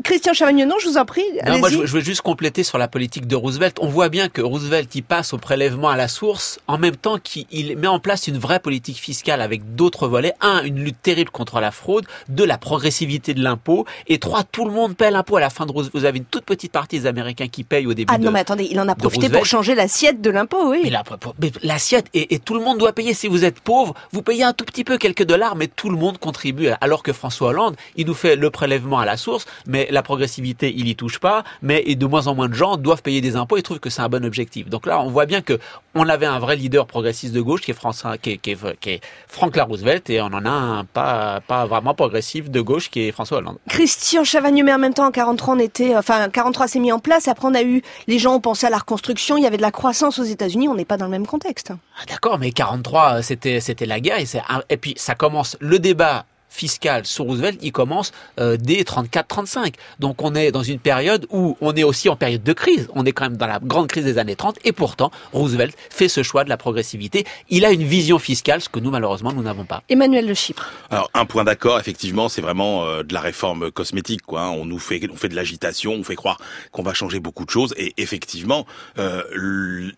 Christian 0.02 0.32
Chavagnon, 0.32 0.68
je 0.80 0.88
vous 0.88 0.96
en 0.96 1.04
prie. 1.04 1.22
Non, 1.46 1.58
moi, 1.58 1.70
je, 1.70 1.78
veux 1.78 2.00
juste 2.00 2.22
compléter 2.22 2.64
sur 2.64 2.78
la 2.78 2.88
politique 2.88 3.28
de 3.28 3.36
Roosevelt. 3.36 3.78
On 3.80 3.86
voit 3.86 4.08
bien 4.08 4.28
que 4.28 4.42
Roosevelt, 4.42 4.92
il 4.94 5.02
passe 5.02 5.32
au 5.32 5.38
prélèvement 5.38 5.88
à 5.88 5.96
la 5.96 6.08
source 6.08 6.58
en 6.66 6.78
même 6.78 6.96
temps 6.96 7.18
qu'il 7.18 7.78
met 7.78 7.86
en 7.86 8.00
place 8.00 8.26
une 8.26 8.38
vraie 8.38 8.58
politique 8.58 8.96
fiscale 8.96 9.40
avec 9.40 9.76
d'autres 9.76 10.08
volets. 10.08 10.32
Un, 10.40 10.64
une 10.64 10.82
lutte 10.82 11.00
terrible 11.00 11.30
contre 11.30 11.60
la 11.60 11.70
fraude. 11.70 12.06
Deux, 12.28 12.44
la 12.44 12.58
progressivité 12.58 13.34
de 13.34 13.42
l'impôt. 13.42 13.86
Et 14.08 14.18
trois, 14.18 14.42
tout 14.42 14.64
le 14.64 14.72
monde 14.72 14.96
paie 14.96 15.12
l'impôt 15.12 15.36
à 15.36 15.40
la 15.40 15.50
fin 15.50 15.64
de 15.64 15.70
Roosevelt. 15.70 15.94
Vous 15.94 16.06
avez 16.06 16.18
une 16.18 16.24
toute 16.24 16.44
petite 16.44 16.72
partie 16.72 16.98
des 16.98 17.06
Américains 17.06 17.46
qui 17.46 17.62
payent 17.62 17.86
au 17.86 17.94
début 17.94 18.12
Ah 18.12 18.18
non, 18.18 18.32
mais 18.32 18.40
attendez, 18.40 18.66
il 18.68 18.80
en 18.80 18.88
a 18.88 18.96
profité 18.96 19.28
pour 19.28 19.46
changer 19.46 19.76
l'assiette 19.76 20.20
de 20.20 20.30
l'impôt, 20.30 20.70
oui. 20.70 20.80
Mais 20.84 21.52
l'assiette, 21.62 22.06
et, 22.14 22.34
et 22.34 22.38
tout 22.40 22.54
le 22.54 22.60
monde 22.60 22.78
doit 22.78 22.92
payer. 22.92 23.14
Si 23.14 23.28
vous 23.28 23.44
êtes 23.44 23.60
pauvre, 23.60 23.94
vous 24.12 24.22
payez 24.22 24.42
un 24.42 24.52
tout 24.52 24.64
petit 24.64 24.82
peu, 24.82 24.98
quelques 24.98 25.24
dollars, 25.24 25.54
mais 25.54 25.68
tout 25.68 25.88
le 25.88 25.96
monde 25.96 26.18
contribue. 26.18 26.68
Alors 26.80 27.02
que 27.02 27.12
François 27.12 27.50
Hollande, 27.50 27.76
il 27.96 28.06
nous 28.06 28.14
fait 28.14 28.34
le 28.34 28.50
prélèvement 28.50 28.98
à 28.98 29.04
la 29.04 29.16
source, 29.16 29.46
mais 29.66 29.83
la 29.90 30.02
progressivité, 30.02 30.72
il 30.74 30.88
y 30.88 30.96
touche 30.96 31.18
pas, 31.18 31.44
mais 31.62 31.82
de 31.82 32.06
moins 32.06 32.26
en 32.26 32.34
moins 32.34 32.48
de 32.48 32.54
gens 32.54 32.76
doivent 32.76 33.02
payer 33.02 33.20
des 33.20 33.36
impôts 33.36 33.56
et 33.56 33.62
trouvent 33.62 33.80
que 33.80 33.90
c'est 33.90 34.02
un 34.02 34.08
bon 34.08 34.24
objectif. 34.24 34.68
Donc 34.68 34.86
là, 34.86 35.00
on 35.00 35.10
voit 35.10 35.26
bien 35.26 35.42
que 35.42 35.58
on 35.94 36.08
avait 36.08 36.26
un 36.26 36.38
vrai 36.38 36.56
leader 36.56 36.86
progressiste 36.86 37.32
de 37.34 37.40
gauche 37.40 37.60
qui 37.60 37.70
est, 37.70 37.74
François, 37.74 38.18
qui 38.18 38.32
est, 38.32 38.38
qui 38.38 38.50
est, 38.50 39.00
Franklin 39.28 39.64
Roosevelt 39.64 40.10
et 40.10 40.20
on 40.20 40.26
en 40.26 40.44
a 40.44 40.50
un 40.50 40.84
pas, 40.84 41.40
pas 41.46 41.66
vraiment 41.66 41.94
progressif 41.94 42.50
de 42.50 42.60
gauche 42.60 42.90
qui 42.90 43.08
est 43.08 43.12
François 43.12 43.38
Hollande. 43.38 43.58
Christian 43.68 44.24
Chavagneux, 44.24 44.64
mais 44.64 44.72
en 44.72 44.78
même 44.78 44.94
temps, 44.94 45.06
en 45.06 45.12
43, 45.12 45.54
on 45.54 45.58
était, 45.58 45.96
enfin, 45.96 46.28
43 46.28 46.68
s'est 46.68 46.80
mis 46.80 46.92
en 46.92 46.98
place. 46.98 47.28
Après, 47.28 47.46
on 47.46 47.54
a 47.54 47.62
eu, 47.62 47.82
les 48.06 48.18
gens 48.18 48.34
ont 48.34 48.40
pensé 48.40 48.66
à 48.66 48.70
la 48.70 48.78
reconstruction. 48.78 49.36
Il 49.36 49.44
y 49.44 49.46
avait 49.46 49.56
de 49.56 49.62
la 49.62 49.70
croissance 49.70 50.18
aux 50.18 50.24
États-Unis. 50.24 50.68
On 50.68 50.74
n'est 50.74 50.84
pas 50.84 50.96
dans 50.96 51.06
le 51.06 51.10
même 51.10 51.26
contexte. 51.26 51.72
Ah, 51.72 52.04
D'accord, 52.08 52.38
mais 52.38 52.50
43, 52.50 53.22
c'était, 53.22 53.60
c'était 53.60 53.86
la 53.86 54.00
guerre 54.00 54.18
et, 54.18 54.26
et 54.68 54.76
puis 54.76 54.94
ça 54.96 55.14
commence 55.14 55.56
le 55.60 55.78
débat 55.78 56.26
fiscal 56.54 57.04
sur 57.04 57.24
Roosevelt, 57.24 57.58
il 57.62 57.72
commence 57.72 58.12
euh, 58.38 58.56
dès 58.56 58.82
34-35. 58.82 59.74
Donc 59.98 60.22
on 60.22 60.34
est 60.34 60.52
dans 60.52 60.62
une 60.62 60.78
période 60.78 61.26
où 61.30 61.56
on 61.60 61.74
est 61.74 61.82
aussi 61.82 62.08
en 62.08 62.16
période 62.16 62.42
de 62.42 62.52
crise. 62.52 62.88
On 62.94 63.04
est 63.04 63.12
quand 63.12 63.24
même 63.24 63.36
dans 63.36 63.46
la 63.46 63.58
grande 63.60 63.88
crise 63.88 64.04
des 64.04 64.18
années 64.18 64.36
30 64.36 64.58
et 64.64 64.72
pourtant 64.72 65.10
Roosevelt 65.32 65.76
fait 65.90 66.08
ce 66.08 66.22
choix 66.22 66.44
de 66.44 66.48
la 66.48 66.56
progressivité. 66.56 67.26
Il 67.50 67.64
a 67.64 67.72
une 67.72 67.82
vision 67.82 68.18
fiscale, 68.18 68.60
ce 68.60 68.68
que 68.68 68.78
nous 68.78 68.90
malheureusement 68.90 69.32
nous 69.32 69.42
n'avons 69.42 69.64
pas. 69.64 69.82
Emmanuel 69.88 70.26
Le 70.26 70.34
Chypre. 70.34 70.70
Alors 70.90 71.10
un 71.14 71.26
point 71.26 71.44
d'accord, 71.44 71.80
effectivement, 71.80 72.28
c'est 72.28 72.40
vraiment 72.40 72.84
euh, 72.84 73.02
de 73.02 73.12
la 73.12 73.20
réforme 73.20 73.70
cosmétique. 73.72 74.22
Quoi. 74.22 74.42
Hein. 74.42 74.50
On 74.50 74.64
nous 74.64 74.78
fait, 74.78 75.00
on 75.12 75.16
fait 75.16 75.28
de 75.28 75.36
l'agitation, 75.36 75.92
on 75.92 76.04
fait 76.04 76.14
croire 76.14 76.38
qu'on 76.70 76.82
va 76.82 76.94
changer 76.94 77.18
beaucoup 77.18 77.44
de 77.44 77.50
choses 77.50 77.74
et 77.76 77.94
effectivement, 77.96 78.66
euh, 78.98 79.22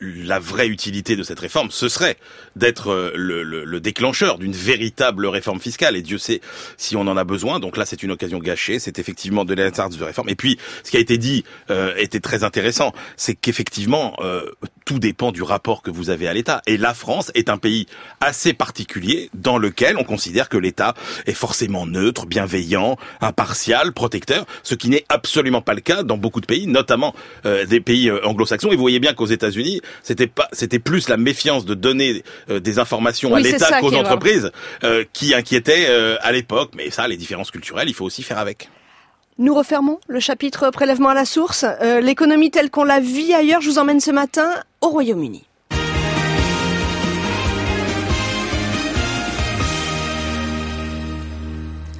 la 0.00 0.38
vraie 0.38 0.68
utilité 0.68 1.16
de 1.16 1.22
cette 1.22 1.40
réforme, 1.40 1.70
ce 1.70 1.88
serait 1.88 2.16
d'être 2.54 2.90
euh, 2.90 3.12
le, 3.14 3.42
le, 3.42 3.64
le 3.64 3.80
déclencheur 3.80 4.38
d'une 4.38 4.52
véritable 4.52 5.26
réforme 5.26 5.60
fiscale. 5.60 5.96
Et 5.96 6.02
Dieu 6.02 6.18
sait 6.18 6.40
si 6.76 6.96
on 6.96 7.02
en 7.02 7.16
a 7.16 7.24
besoin. 7.24 7.60
Donc 7.60 7.76
là, 7.76 7.84
c'est 7.84 8.02
une 8.02 8.10
occasion 8.10 8.38
gâchée. 8.38 8.78
C'est 8.78 8.98
effectivement 8.98 9.44
de 9.44 9.54
l'instance 9.54 9.96
de 9.96 10.04
réforme. 10.04 10.28
Et 10.28 10.36
puis, 10.36 10.58
ce 10.84 10.90
qui 10.90 10.96
a 10.96 11.00
été 11.00 11.18
dit 11.18 11.44
euh, 11.70 11.94
était 11.96 12.20
très 12.20 12.44
intéressant. 12.44 12.92
C'est 13.16 13.34
qu'effectivement, 13.34 14.14
euh, 14.20 14.50
tout 14.84 14.98
dépend 14.98 15.32
du 15.32 15.42
rapport 15.42 15.82
que 15.82 15.90
vous 15.90 16.10
avez 16.10 16.28
à 16.28 16.34
l'État. 16.34 16.62
Et 16.66 16.76
la 16.76 16.94
France 16.94 17.32
est 17.34 17.50
un 17.50 17.58
pays 17.58 17.86
assez 18.20 18.52
particulier 18.52 19.30
dans 19.34 19.58
lequel 19.58 19.96
on 19.98 20.04
considère 20.04 20.48
que 20.48 20.56
l'État 20.56 20.94
est 21.26 21.32
forcément 21.32 21.86
neutre, 21.86 22.26
bienveillant, 22.26 22.96
impartial, 23.20 23.92
protecteur, 23.92 24.46
ce 24.62 24.74
qui 24.74 24.88
n'est 24.88 25.04
absolument 25.08 25.60
pas 25.60 25.74
le 25.74 25.80
cas 25.80 26.02
dans 26.02 26.16
beaucoup 26.16 26.40
de 26.40 26.46
pays, 26.46 26.66
notamment 26.66 27.14
euh, 27.44 27.66
des 27.66 27.80
pays 27.80 28.08
euh, 28.08 28.24
anglo-saxons. 28.24 28.70
Et 28.70 28.76
vous 28.76 28.80
voyez 28.80 29.00
bien 29.00 29.12
qu'aux 29.12 29.26
États-Unis, 29.26 29.80
c'était 30.02 30.28
pas, 30.28 30.48
c'était 30.52 30.78
plus 30.78 31.08
la 31.08 31.16
méfiance 31.16 31.64
de 31.64 31.74
donner 31.74 32.22
euh, 32.48 32.60
des 32.60 32.78
informations 32.78 33.34
à 33.34 33.40
l'État 33.40 33.80
qu'aux 33.80 33.94
entreprises 33.94 34.50
qui 35.12 35.34
inquiétait 35.34 35.86
à 36.20 36.32
l'époque. 36.36 36.70
Mais 36.76 36.90
ça, 36.90 37.08
les 37.08 37.16
différences 37.16 37.50
culturelles, 37.50 37.88
il 37.88 37.94
faut 37.94 38.04
aussi 38.04 38.22
faire 38.22 38.38
avec. 38.38 38.68
Nous 39.38 39.54
refermons 39.54 39.98
le 40.08 40.20
chapitre 40.20 40.70
prélèvement 40.70 41.10
à 41.10 41.14
la 41.14 41.24
source. 41.26 41.64
Euh, 41.82 42.00
L'économie 42.00 42.50
telle 42.50 42.70
qu'on 42.70 42.84
la 42.84 43.00
vit 43.00 43.34
ailleurs, 43.34 43.60
je 43.60 43.68
vous 43.70 43.78
emmène 43.78 44.00
ce 44.00 44.10
matin 44.10 44.48
au 44.80 44.88
Royaume-Uni. 44.88 45.44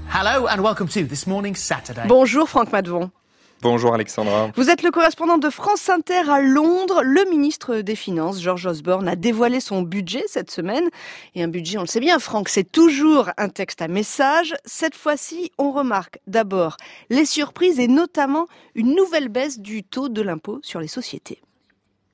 Hello 0.09 0.47
and 0.47 0.63
welcome 0.63 0.89
to 0.89 1.05
this 1.05 1.27
morning's 1.27 1.61
Saturday. 1.61 2.07
Bonjour 2.09 2.49
Franck 2.49 2.73
Madvon. 2.73 3.11
Bonjour 3.63 3.95
Alexandra. 3.95 4.51
Vous 4.55 4.69
êtes 4.69 4.83
le 4.83 4.91
correspondant 4.91 5.39
de 5.39 5.49
France 5.49 5.89
Inter 5.89 6.31
à 6.31 6.43
Londres. 6.43 7.03
Le 7.03 7.29
ministre 7.31 7.77
des 7.77 7.97
Finances, 7.97 8.43
George 8.43 8.67
Osborne, 8.67 9.09
a 9.09 9.17
dévoilé 9.17 9.61
son 9.61 9.81
budget 9.81 10.25
cette 10.29 10.51
semaine. 10.51 10.89
Et 11.35 11.43
un 11.43 11.49
budget, 11.49 11.79
on 11.79 11.83
le 11.83 11.87
sait 11.87 12.01
bien, 12.01 12.19
Franck, 12.19 12.51
c'est 12.51 12.71
toujours 12.71 13.31
un 13.39 13.49
texte 13.49 13.81
à 13.81 13.89
message. 13.89 14.55
Cette 14.67 14.95
fois-ci, 14.95 15.53
on 15.57 15.73
remarque 15.73 16.19
d'abord 16.27 16.77
les 17.09 17.25
surprises 17.25 17.81
et 17.81 17.89
notamment 17.89 18.47
une 18.75 18.95
nouvelle 18.95 19.29
baisse 19.29 19.59
du 19.59 19.83
taux 19.83 20.11
de 20.11 20.21
l'impôt 20.21 20.61
sur 20.63 20.79
les 20.79 20.89
sociétés. 20.89 21.41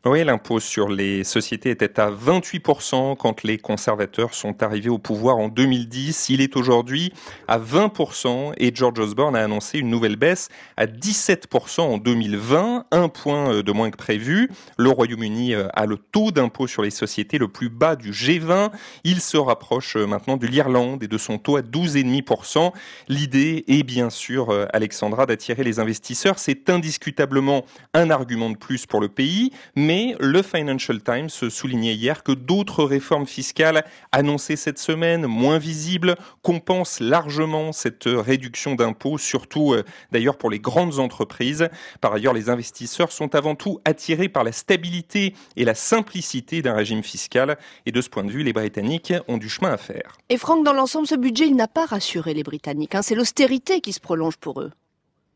Oui, 0.05 0.25
l'impôt 0.25 0.59
sur 0.59 0.89
les 0.89 1.23
sociétés 1.23 1.71
était 1.71 2.01
à 2.01 2.11
28% 2.11 3.17
quand 3.17 3.45
les 3.45 3.57
conservateurs 3.57 4.35
sont 4.35 4.61
arrivés 4.61 4.89
au 4.89 4.99
pouvoir 4.99 5.37
en 5.37 5.47
2010. 5.47 6.29
Il 6.31 6.41
est 6.41 6.57
aujourd'hui 6.57 7.13
à 7.47 7.61
20% 7.61 8.55
et 8.57 8.75
George 8.75 8.99
Osborne 8.99 9.37
a 9.37 9.45
annoncé 9.45 9.79
une 9.79 9.91
nouvelle 9.91 10.17
baisse 10.17 10.49
à 10.77 10.87
17% 10.87 11.83
en 11.83 11.99
2020, 11.99 12.87
un 12.91 13.09
point 13.09 13.53
euh, 13.53 13.63
de 13.63 13.71
moins 13.71 13.93
que 13.93 13.97
prévu. 13.97 14.51
Le 14.77 14.91
Royaume-Uni 14.91 15.55
euh, 15.55 15.69
a 15.73 15.87
le 15.87 15.99
taux 15.99 16.33
d'impôt 16.33 16.67
sur 16.67 16.83
les 16.83 16.91
sociétés 16.91 17.39
le 17.39 17.47
plus 17.47 17.69
bas 17.69 17.95
du 17.95 18.11
G20. 18.11 18.73
Il 19.05 19.21
se 19.21 19.37
rapproche 19.37 19.97
euh, 19.97 20.05
maintenant 20.09 20.37
de 20.37 20.49
l'Irlande 20.49 21.05
et 21.05 21.09
de 21.09 21.19
son 21.19 21.39
taux 21.39 21.57
à 21.57 21.63
12,5%. 21.63 22.73
L'idée 23.07 23.65
est 23.69 23.85
bien 23.85 24.11
sûr, 24.11 24.67
Alexandra, 24.73 25.27
d'attirer 25.27 25.63
les 25.63 25.79
investisseurs. 25.79 26.41
C'est 26.41 26.71
indiscutablement 26.71 27.65
un 27.95 28.11
argument 28.11 28.51
de 28.51 28.57
plus 28.57 28.85
pour 28.87 29.01
le 29.01 29.09
pays, 29.09 29.53
mais 29.77 29.92
mais 29.93 30.17
le 30.21 30.41
Financial 30.41 31.03
Times 31.03 31.29
soulignait 31.29 31.93
hier 31.93 32.23
que 32.23 32.33
d'autres 32.33 32.83
réformes 32.83 33.27
fiscales 33.27 33.85
annoncées 34.11 34.57
cette 34.57 34.79
semaine, 34.79 35.27
moins 35.27 35.59
visibles, 35.59 36.17
compensent 36.41 37.05
largement 37.05 37.73
cette 37.73 38.05
réduction 38.07 38.75
d'impôts, 38.75 39.19
surtout 39.19 39.75
euh, 39.75 39.85
d'ailleurs 40.11 40.39
pour 40.39 40.49
les 40.49 40.61
grandes 40.61 40.99
entreprises. 40.99 41.69
Par 42.01 42.15
ailleurs, 42.15 42.33
les 42.33 42.49
investisseurs 42.49 43.13
sont 43.13 43.35
avant 43.35 43.55
tout 43.55 43.81
attirés 43.85 44.31
par 44.31 44.45
la 44.45 44.53
stabilité 44.53 45.35
et 45.57 45.67
la 45.67 45.75
simplicité 45.75 46.63
d'un 46.63 46.73
régime 46.73 47.03
fiscal. 47.03 47.59
Et 47.85 47.93
de 47.93 48.01
ce 48.01 48.09
point 48.09 48.25
de 48.25 48.31
vue, 48.31 48.45
les 48.45 48.55
Britanniques 48.55 49.13
ont 49.29 49.37
du 49.37 49.51
chemin 49.51 49.73
à 49.73 49.77
faire. 49.77 50.17
Et 50.31 50.39
Franck, 50.39 50.65
dans 50.65 50.73
l'ensemble, 50.73 51.07
ce 51.07 51.17
budget, 51.17 51.49
il 51.49 51.57
n'a 51.57 51.69
pas 51.69 51.85
rassuré 51.85 52.33
les 52.33 52.45
Britanniques. 52.45 52.95
Hein. 52.95 53.03
C'est 53.03 53.15
l'austérité 53.15 53.83
qui 53.83 53.93
se 53.93 54.01
prolonge 54.01 54.39
pour 54.39 54.63
eux. 54.63 54.71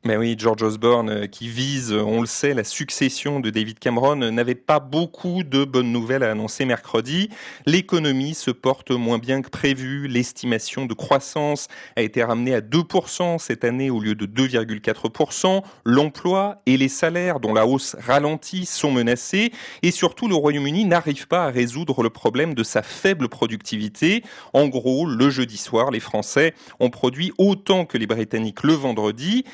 Mais 0.06 0.16
oui, 0.16 0.36
George 0.38 0.62
Osborne, 0.62 1.10
euh, 1.10 1.26
qui 1.26 1.48
vise, 1.48 1.92
on 1.92 2.20
le 2.20 2.28
sait, 2.28 2.54
la 2.54 2.62
succession 2.62 3.40
de 3.40 3.50
David 3.50 3.80
Cameron, 3.80 4.22
euh, 4.22 4.30
n'avait 4.30 4.54
pas 4.54 4.78
beaucoup 4.78 5.42
de 5.42 5.64
bonnes 5.64 5.90
nouvelles 5.90 6.22
à 6.22 6.30
annoncer 6.30 6.64
mercredi. 6.64 7.28
L'économie 7.66 8.34
se 8.34 8.52
porte 8.52 8.92
moins 8.92 9.18
bien 9.18 9.42
que 9.42 9.50
prévu. 9.50 10.06
L'estimation 10.06 10.86
de 10.86 10.94
croissance 10.94 11.66
a 11.96 12.02
été 12.02 12.22
ramenée 12.22 12.54
à 12.54 12.60
2% 12.60 13.38
cette 13.40 13.64
année 13.64 13.90
au 13.90 13.98
lieu 13.98 14.14
de 14.14 14.26
2,4%. 14.26 15.64
L'emploi 15.84 16.62
et 16.66 16.76
les 16.76 16.88
salaires, 16.88 17.40
dont 17.40 17.52
la 17.52 17.66
hausse 17.66 17.96
ralentit, 17.98 18.64
sont 18.64 18.92
menacés. 18.92 19.50
Et 19.82 19.90
surtout, 19.90 20.28
le 20.28 20.36
Royaume-Uni 20.36 20.84
n'arrive 20.84 21.26
pas 21.26 21.46
à 21.46 21.50
résoudre 21.50 22.04
le 22.04 22.10
problème 22.10 22.54
de 22.54 22.62
sa 22.62 22.82
faible 22.82 23.28
productivité. 23.28 24.22
En 24.52 24.68
gros, 24.68 25.04
le 25.04 25.30
jeudi 25.30 25.56
soir, 25.56 25.90
les 25.90 25.98
Français 25.98 26.54
ont 26.78 26.90
produit 26.90 27.32
autant 27.38 27.86
que 27.86 27.98
les 27.98 28.06
Britanniques 28.06 28.62
le 28.62 28.74
vendredi. 28.74 29.44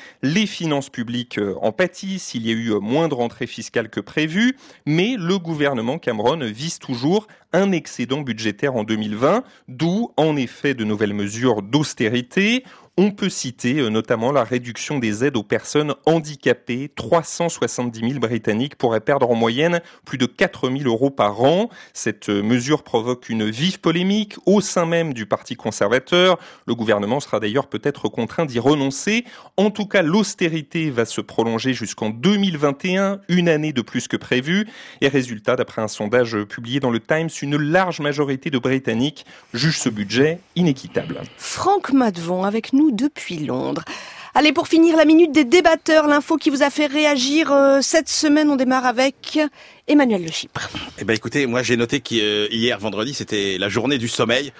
Les 0.43 0.47
finances 0.47 0.89
publiques 0.89 1.37
euh, 1.37 1.55
en 1.61 1.71
pâtissent, 1.71 2.33
il 2.33 2.45
y 2.45 2.49
a 2.49 2.53
eu 2.53 2.73
euh, 2.73 2.79
moins 2.81 3.07
de 3.07 3.13
rentrées 3.13 3.47
fiscales 3.47 3.87
que 3.87 4.01
prévu, 4.01 4.57
mais 4.85 5.15
le 5.17 5.39
gouvernement 5.39 5.97
Cameron 5.99 6.39
vise 6.51 6.79
toujours 6.79 7.27
un 7.53 7.71
excédent 7.71 8.19
budgétaire 8.19 8.75
en 8.75 8.83
2020, 8.83 9.45
d'où 9.69 10.11
en 10.17 10.35
effet 10.35 10.73
de 10.73 10.83
nouvelles 10.83 11.13
mesures 11.13 11.61
d'austérité. 11.61 12.65
On 12.95 13.09
peut 13.09 13.29
citer 13.29 13.79
euh, 13.79 13.89
notamment 13.89 14.31
la 14.31 14.43
réduction 14.43 14.99
des 14.99 15.25
aides 15.25 15.35
aux 15.35 15.41
personnes 15.41 15.95
handicapées. 16.05 16.91
370 16.95 18.07
000 18.07 18.19
Britanniques 18.19 18.75
pourraient 18.75 18.99
perdre 18.99 19.31
en 19.31 19.33
moyenne 19.33 19.81
plus 20.05 20.19
de 20.19 20.27
4 20.27 20.69
000 20.69 20.83
euros 20.83 21.09
par 21.09 21.41
an. 21.41 21.69
Cette 21.93 22.29
euh, 22.29 22.43
mesure 22.43 22.83
provoque 22.83 23.29
une 23.29 23.49
vive 23.49 23.79
polémique 23.79 24.35
au 24.45 24.61
sein 24.61 24.85
même 24.85 25.15
du 25.15 25.25
Parti 25.25 25.55
conservateur. 25.55 26.37
Le 26.67 26.75
gouvernement 26.75 27.19
sera 27.19 27.39
d'ailleurs 27.39 27.65
peut-être 27.65 28.09
contraint 28.09 28.45
d'y 28.45 28.59
renoncer. 28.59 29.25
En 29.57 29.71
tout 29.71 29.87
cas, 29.87 30.03
l'austérité 30.03 30.91
va 30.91 31.05
se 31.05 31.19
prolonger 31.19 31.73
jusqu'en 31.73 32.11
2021, 32.11 33.21
une 33.27 33.49
année 33.49 33.73
de 33.73 33.81
plus 33.81 34.07
que 34.07 34.17
prévu. 34.17 34.67
Et 35.01 35.07
résultat, 35.07 35.55
d'après 35.55 35.81
un 35.81 35.87
sondage 35.87 36.37
publié 36.43 36.79
dans 36.79 36.91
le 36.91 36.99
Times, 36.99 37.29
une 37.41 37.57
large 37.57 38.01
majorité 38.01 38.51
de 38.51 38.59
Britanniques 38.59 39.25
jugent 39.51 39.79
ce 39.79 39.89
budget 39.89 40.37
inéquitable. 40.55 41.21
Franck 41.37 41.91
Madvon 41.91 42.43
avec 42.43 42.71
nous 42.71 42.82
depuis 42.91 43.37
Londres. 43.37 43.83
Allez, 44.35 44.51
pour 44.51 44.67
finir, 44.67 44.97
la 44.97 45.05
minute 45.05 45.31
des 45.31 45.43
débatteurs, 45.43 46.07
l'info 46.07 46.37
qui 46.37 46.49
vous 46.49 46.63
a 46.63 46.71
fait 46.71 46.87
réagir 46.87 47.51
euh, 47.51 47.81
cette 47.81 48.09
semaine, 48.09 48.49
on 48.49 48.55
démarre 48.55 48.85
avec 48.85 49.39
Emmanuel 49.87 50.23
Le 50.23 50.31
Chypre. 50.31 50.69
Eh 50.97 51.03
ben 51.03 51.13
écoutez, 51.13 51.45
moi 51.45 51.61
j'ai 51.61 51.75
noté 51.75 51.99
qu'hier 51.99 52.79
vendredi 52.79 53.13
c'était 53.13 53.57
la 53.57 53.67
journée 53.67 53.97
du 53.97 54.07
sommeil 54.07 54.53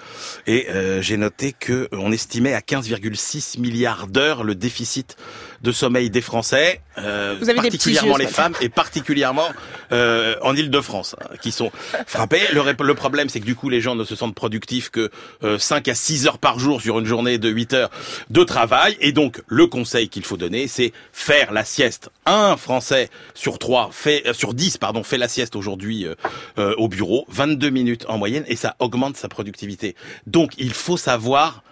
et 0.46 0.66
euh, 0.68 1.00
j'ai 1.00 1.16
noté 1.16 1.54
que 1.58 1.88
on 1.92 2.12
estimait 2.12 2.52
à 2.52 2.60
15,6 2.60 3.58
milliards 3.58 4.06
d'heures 4.06 4.44
le 4.44 4.54
déficit 4.54 5.16
de 5.64 5.72
sommeil 5.72 6.10
des 6.10 6.20
Français, 6.20 6.82
euh, 6.98 7.36
particulièrement 7.56 8.18
les 8.18 8.26
femmes 8.26 8.52
et 8.60 8.68
particulièrement 8.68 9.48
euh, 9.92 10.36
en 10.42 10.54
Île-de-France, 10.54 11.16
hein, 11.18 11.36
qui 11.40 11.52
sont 11.52 11.72
frappés. 12.06 12.42
Le, 12.52 12.62
le 12.84 12.94
problème, 12.94 13.30
c'est 13.30 13.40
que 13.40 13.46
du 13.46 13.56
coup, 13.56 13.70
les 13.70 13.80
gens 13.80 13.94
ne 13.94 14.04
se 14.04 14.14
sentent 14.14 14.34
productifs 14.34 14.90
que 14.90 15.10
euh, 15.42 15.58
5 15.58 15.88
à 15.88 15.94
6 15.94 16.26
heures 16.26 16.38
par 16.38 16.58
jour 16.58 16.82
sur 16.82 16.98
une 16.98 17.06
journée 17.06 17.38
de 17.38 17.48
8 17.48 17.72
heures 17.72 17.90
de 18.28 18.44
travail. 18.44 18.96
Et 19.00 19.12
donc, 19.12 19.40
le 19.46 19.66
conseil 19.66 20.10
qu'il 20.10 20.24
faut 20.24 20.36
donner, 20.36 20.68
c'est 20.68 20.92
faire 21.12 21.50
la 21.50 21.64
sieste. 21.64 22.10
Un 22.26 22.58
Français 22.58 23.08
sur 23.32 23.58
3 23.58 23.88
fait, 23.90 24.22
euh, 24.26 24.34
sur 24.34 24.52
10, 24.52 24.76
pardon, 24.76 25.02
fait 25.02 25.13
la 25.18 25.28
sieste 25.28 25.56
aujourd'hui 25.56 26.06
euh, 26.06 26.14
euh, 26.58 26.74
au 26.76 26.88
bureau, 26.88 27.26
22 27.28 27.70
minutes 27.70 28.04
en 28.08 28.18
moyenne, 28.18 28.44
et 28.46 28.56
ça 28.56 28.76
augmente 28.78 29.16
sa 29.16 29.28
productivité. 29.28 29.94
Donc, 30.26 30.52
il 30.58 30.72
faut 30.72 30.96
savoir 30.96 31.62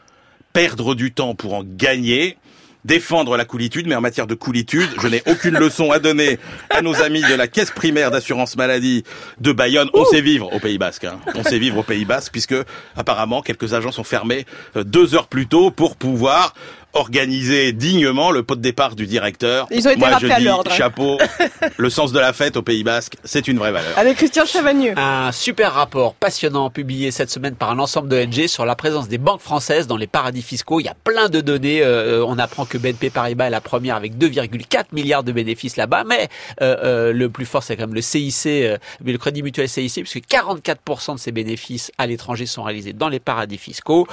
perdre 0.53 0.95
du 0.95 1.13
temps 1.13 1.35
pour 1.35 1.55
en 1.55 1.65
gagner 1.65 2.37
défendre 2.85 3.37
la 3.37 3.45
coulitude, 3.45 3.87
mais 3.87 3.95
en 3.95 4.01
matière 4.01 4.27
de 4.27 4.35
coulitude, 4.35 4.89
je 5.01 5.07
n'ai 5.07 5.23
aucune 5.27 5.57
leçon 5.57 5.93
à 5.93 5.99
donner 5.99 6.39
à 6.71 6.83
nos 6.83 7.01
amis 7.01 7.23
de 7.23 7.35
la 7.35 7.47
caisse 7.47 7.71
primaire 7.71 8.11
d'assurance 8.11 8.57
maladie 8.57 9.05
de 9.41 9.53
Bayonne. 9.53 9.89
On 9.95 10.05
sait 10.05 10.21
vivre 10.21 10.53
au 10.53 10.59
Pays 10.59 10.79
Basque. 10.79 11.05
Hein. 11.05 11.21
On 11.35 11.45
sait 11.45 11.59
vivre 11.59 11.79
au 11.79 11.83
Pays 11.83 12.05
Basque 12.05 12.33
puisque 12.33 12.57
apparemment 12.97 13.43
quelques 13.43 13.75
agents 13.75 13.93
sont 13.93 14.05
fermés 14.05 14.47
euh, 14.77 14.85
deux 14.85 15.15
heures 15.15 15.29
plus 15.29 15.47
tôt 15.47 15.71
pour 15.71 15.97
pouvoir 15.97 16.55
organiser 16.95 17.73
dignement 17.73 18.31
le 18.31 18.43
pot 18.43 18.57
de 18.57 18.61
départ 18.61 18.95
du 18.95 19.07
directeur. 19.07 19.67
Ils 19.71 19.87
ont 19.87 19.91
été 19.91 19.99
Moi, 20.01 20.09
je 20.09 20.15
rappelés 20.15 20.33
à 20.33 20.39
dis 20.39 20.45
l'ordre. 20.45 20.71
chapeau. 20.73 21.19
le 21.77 21.91
sens 21.91 22.13
de 22.13 22.19
la 22.19 22.33
fête 22.33 22.57
au 22.57 22.63
Pays 22.63 22.85
Basque, 22.85 23.17
c'est 23.25 23.49
une 23.49 23.59
vraie 23.59 23.73
valeur. 23.73 23.97
Avec 23.97 24.17
Christian 24.17 24.45
Chavagneux. 24.45 24.95
Un 24.97 25.33
super 25.33 25.73
rapport 25.73 26.15
passionnant 26.15 26.71
publié 26.71 27.11
cette 27.11 27.31
semaine 27.31 27.55
par 27.55 27.71
un 27.71 27.79
ensemble 27.79 28.09
d'ONG 28.09 28.47
sur 28.47 28.65
la 28.67 28.77
présence 28.77 29.09
des 29.09 29.19
banques 29.19 29.41
françaises 29.41 29.87
dans 29.87 29.97
les 29.97 30.07
paradis 30.07 30.43
fiscaux. 30.43 30.81
Il 30.81 30.85
y 30.85 30.89
a 30.89 30.97
plein 31.05 31.29
de 31.29 31.41
données. 31.41 31.83
Euh, 31.83 32.25
on 32.27 32.39
apprend 32.39 32.65
que 32.65 32.79
BNP 32.79 33.11
Paribas 33.11 33.47
est 33.47 33.51
la 33.51 33.61
première 33.61 33.97
avec 33.97 34.17
2,4 34.17 34.87
milliards 34.93 35.25
de 35.25 35.33
bénéfices 35.33 35.77
là-bas. 35.77 36.05
Mais 36.07 36.29
euh, 36.61 36.77
euh, 36.83 37.13
le 37.13 37.29
plus 37.29 37.47
fort, 37.47 37.63
c'est 37.63 37.77
quand 37.77 37.85
même 37.85 37.95
le 37.95 38.01
CIC, 38.03 38.47
euh, 38.47 38.77
le 39.05 39.19
Crédit 39.19 39.43
Mutuel 39.43 39.69
CIC, 39.69 40.05
puisque 40.05 40.27
44% 40.29 41.15
de 41.15 41.19
ses 41.19 41.33
bénéfices 41.33 41.91
à 41.99 42.07
l'étranger 42.07 42.47
sont 42.47 42.63
réalisés 42.63 42.93
dans 42.93 43.09
les 43.09 43.21
paradis 43.21 43.59
fiscaux. 43.59 44.07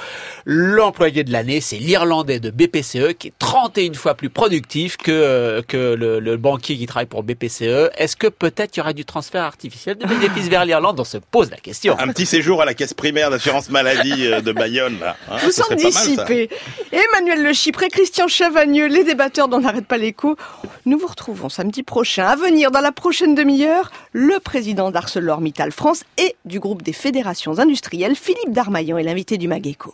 L'employé 0.44 1.24
de 1.24 1.32
l'année, 1.32 1.60
c'est 1.60 1.76
l'Irlandais 1.76 2.40
de 2.40 2.50
BPCE, 2.70 3.14
qui 3.18 3.28
est 3.28 3.32
31 3.38 3.94
fois 3.94 4.14
plus 4.14 4.30
productif 4.30 4.96
que, 4.96 5.10
euh, 5.10 5.62
que 5.66 5.94
le, 5.94 6.20
le 6.20 6.36
banquier 6.36 6.76
qui 6.76 6.86
travaille 6.86 7.06
pour 7.06 7.22
BPCE. 7.22 7.90
Est-ce 7.96 8.16
que 8.16 8.26
peut-être 8.28 8.76
il 8.76 8.80
y 8.80 8.82
aura 8.82 8.92
du 8.92 9.04
transfert 9.04 9.42
artificiel 9.42 9.96
de 9.98 10.06
bénéfices 10.06 10.48
vers 10.48 10.64
l'Irlande? 10.64 10.98
On 11.00 11.04
se 11.04 11.18
pose 11.18 11.50
la 11.50 11.56
question. 11.56 11.96
Un 11.98 12.08
petit 12.08 12.26
séjour 12.26 12.62
à 12.62 12.64
la 12.64 12.74
caisse 12.74 12.94
primaire 12.94 13.30
d'assurance 13.30 13.70
maladie 13.70 14.26
euh, 14.26 14.40
de 14.40 14.52
Bayonne, 14.52 14.98
là. 15.00 15.16
hein, 15.30 15.36
Vous 15.42 15.50
semble 15.52 15.76
dissipé. 15.76 16.48
Emmanuel 16.92 17.42
Le 17.42 17.52
Chypre 17.52 17.82
et 17.82 17.88
Christian 17.88 18.28
Chavagneux, 18.28 18.86
les 18.86 19.04
débatteurs 19.04 19.48
dont 19.48 19.60
n'arrête 19.60 19.86
pas 19.86 19.98
l'écho. 19.98 20.36
Nous 20.86 20.98
vous 20.98 21.06
retrouvons 21.06 21.48
samedi 21.48 21.82
prochain. 21.82 22.24
À 22.26 22.36
venir 22.36 22.70
dans 22.70 22.80
la 22.80 22.92
prochaine 22.92 23.34
demi-heure, 23.34 23.90
le 24.12 24.38
président 24.40 24.90
d'ArcelorMittal 24.90 25.72
France 25.72 26.04
et 26.18 26.36
du 26.44 26.60
groupe 26.60 26.82
des 26.82 26.92
fédérations 26.92 27.58
industrielles, 27.58 28.14
Philippe 28.14 28.52
Darmaillan, 28.52 28.98
est 28.98 29.02
l'invité 29.02 29.38
du 29.38 29.48
Mageco. 29.48 29.88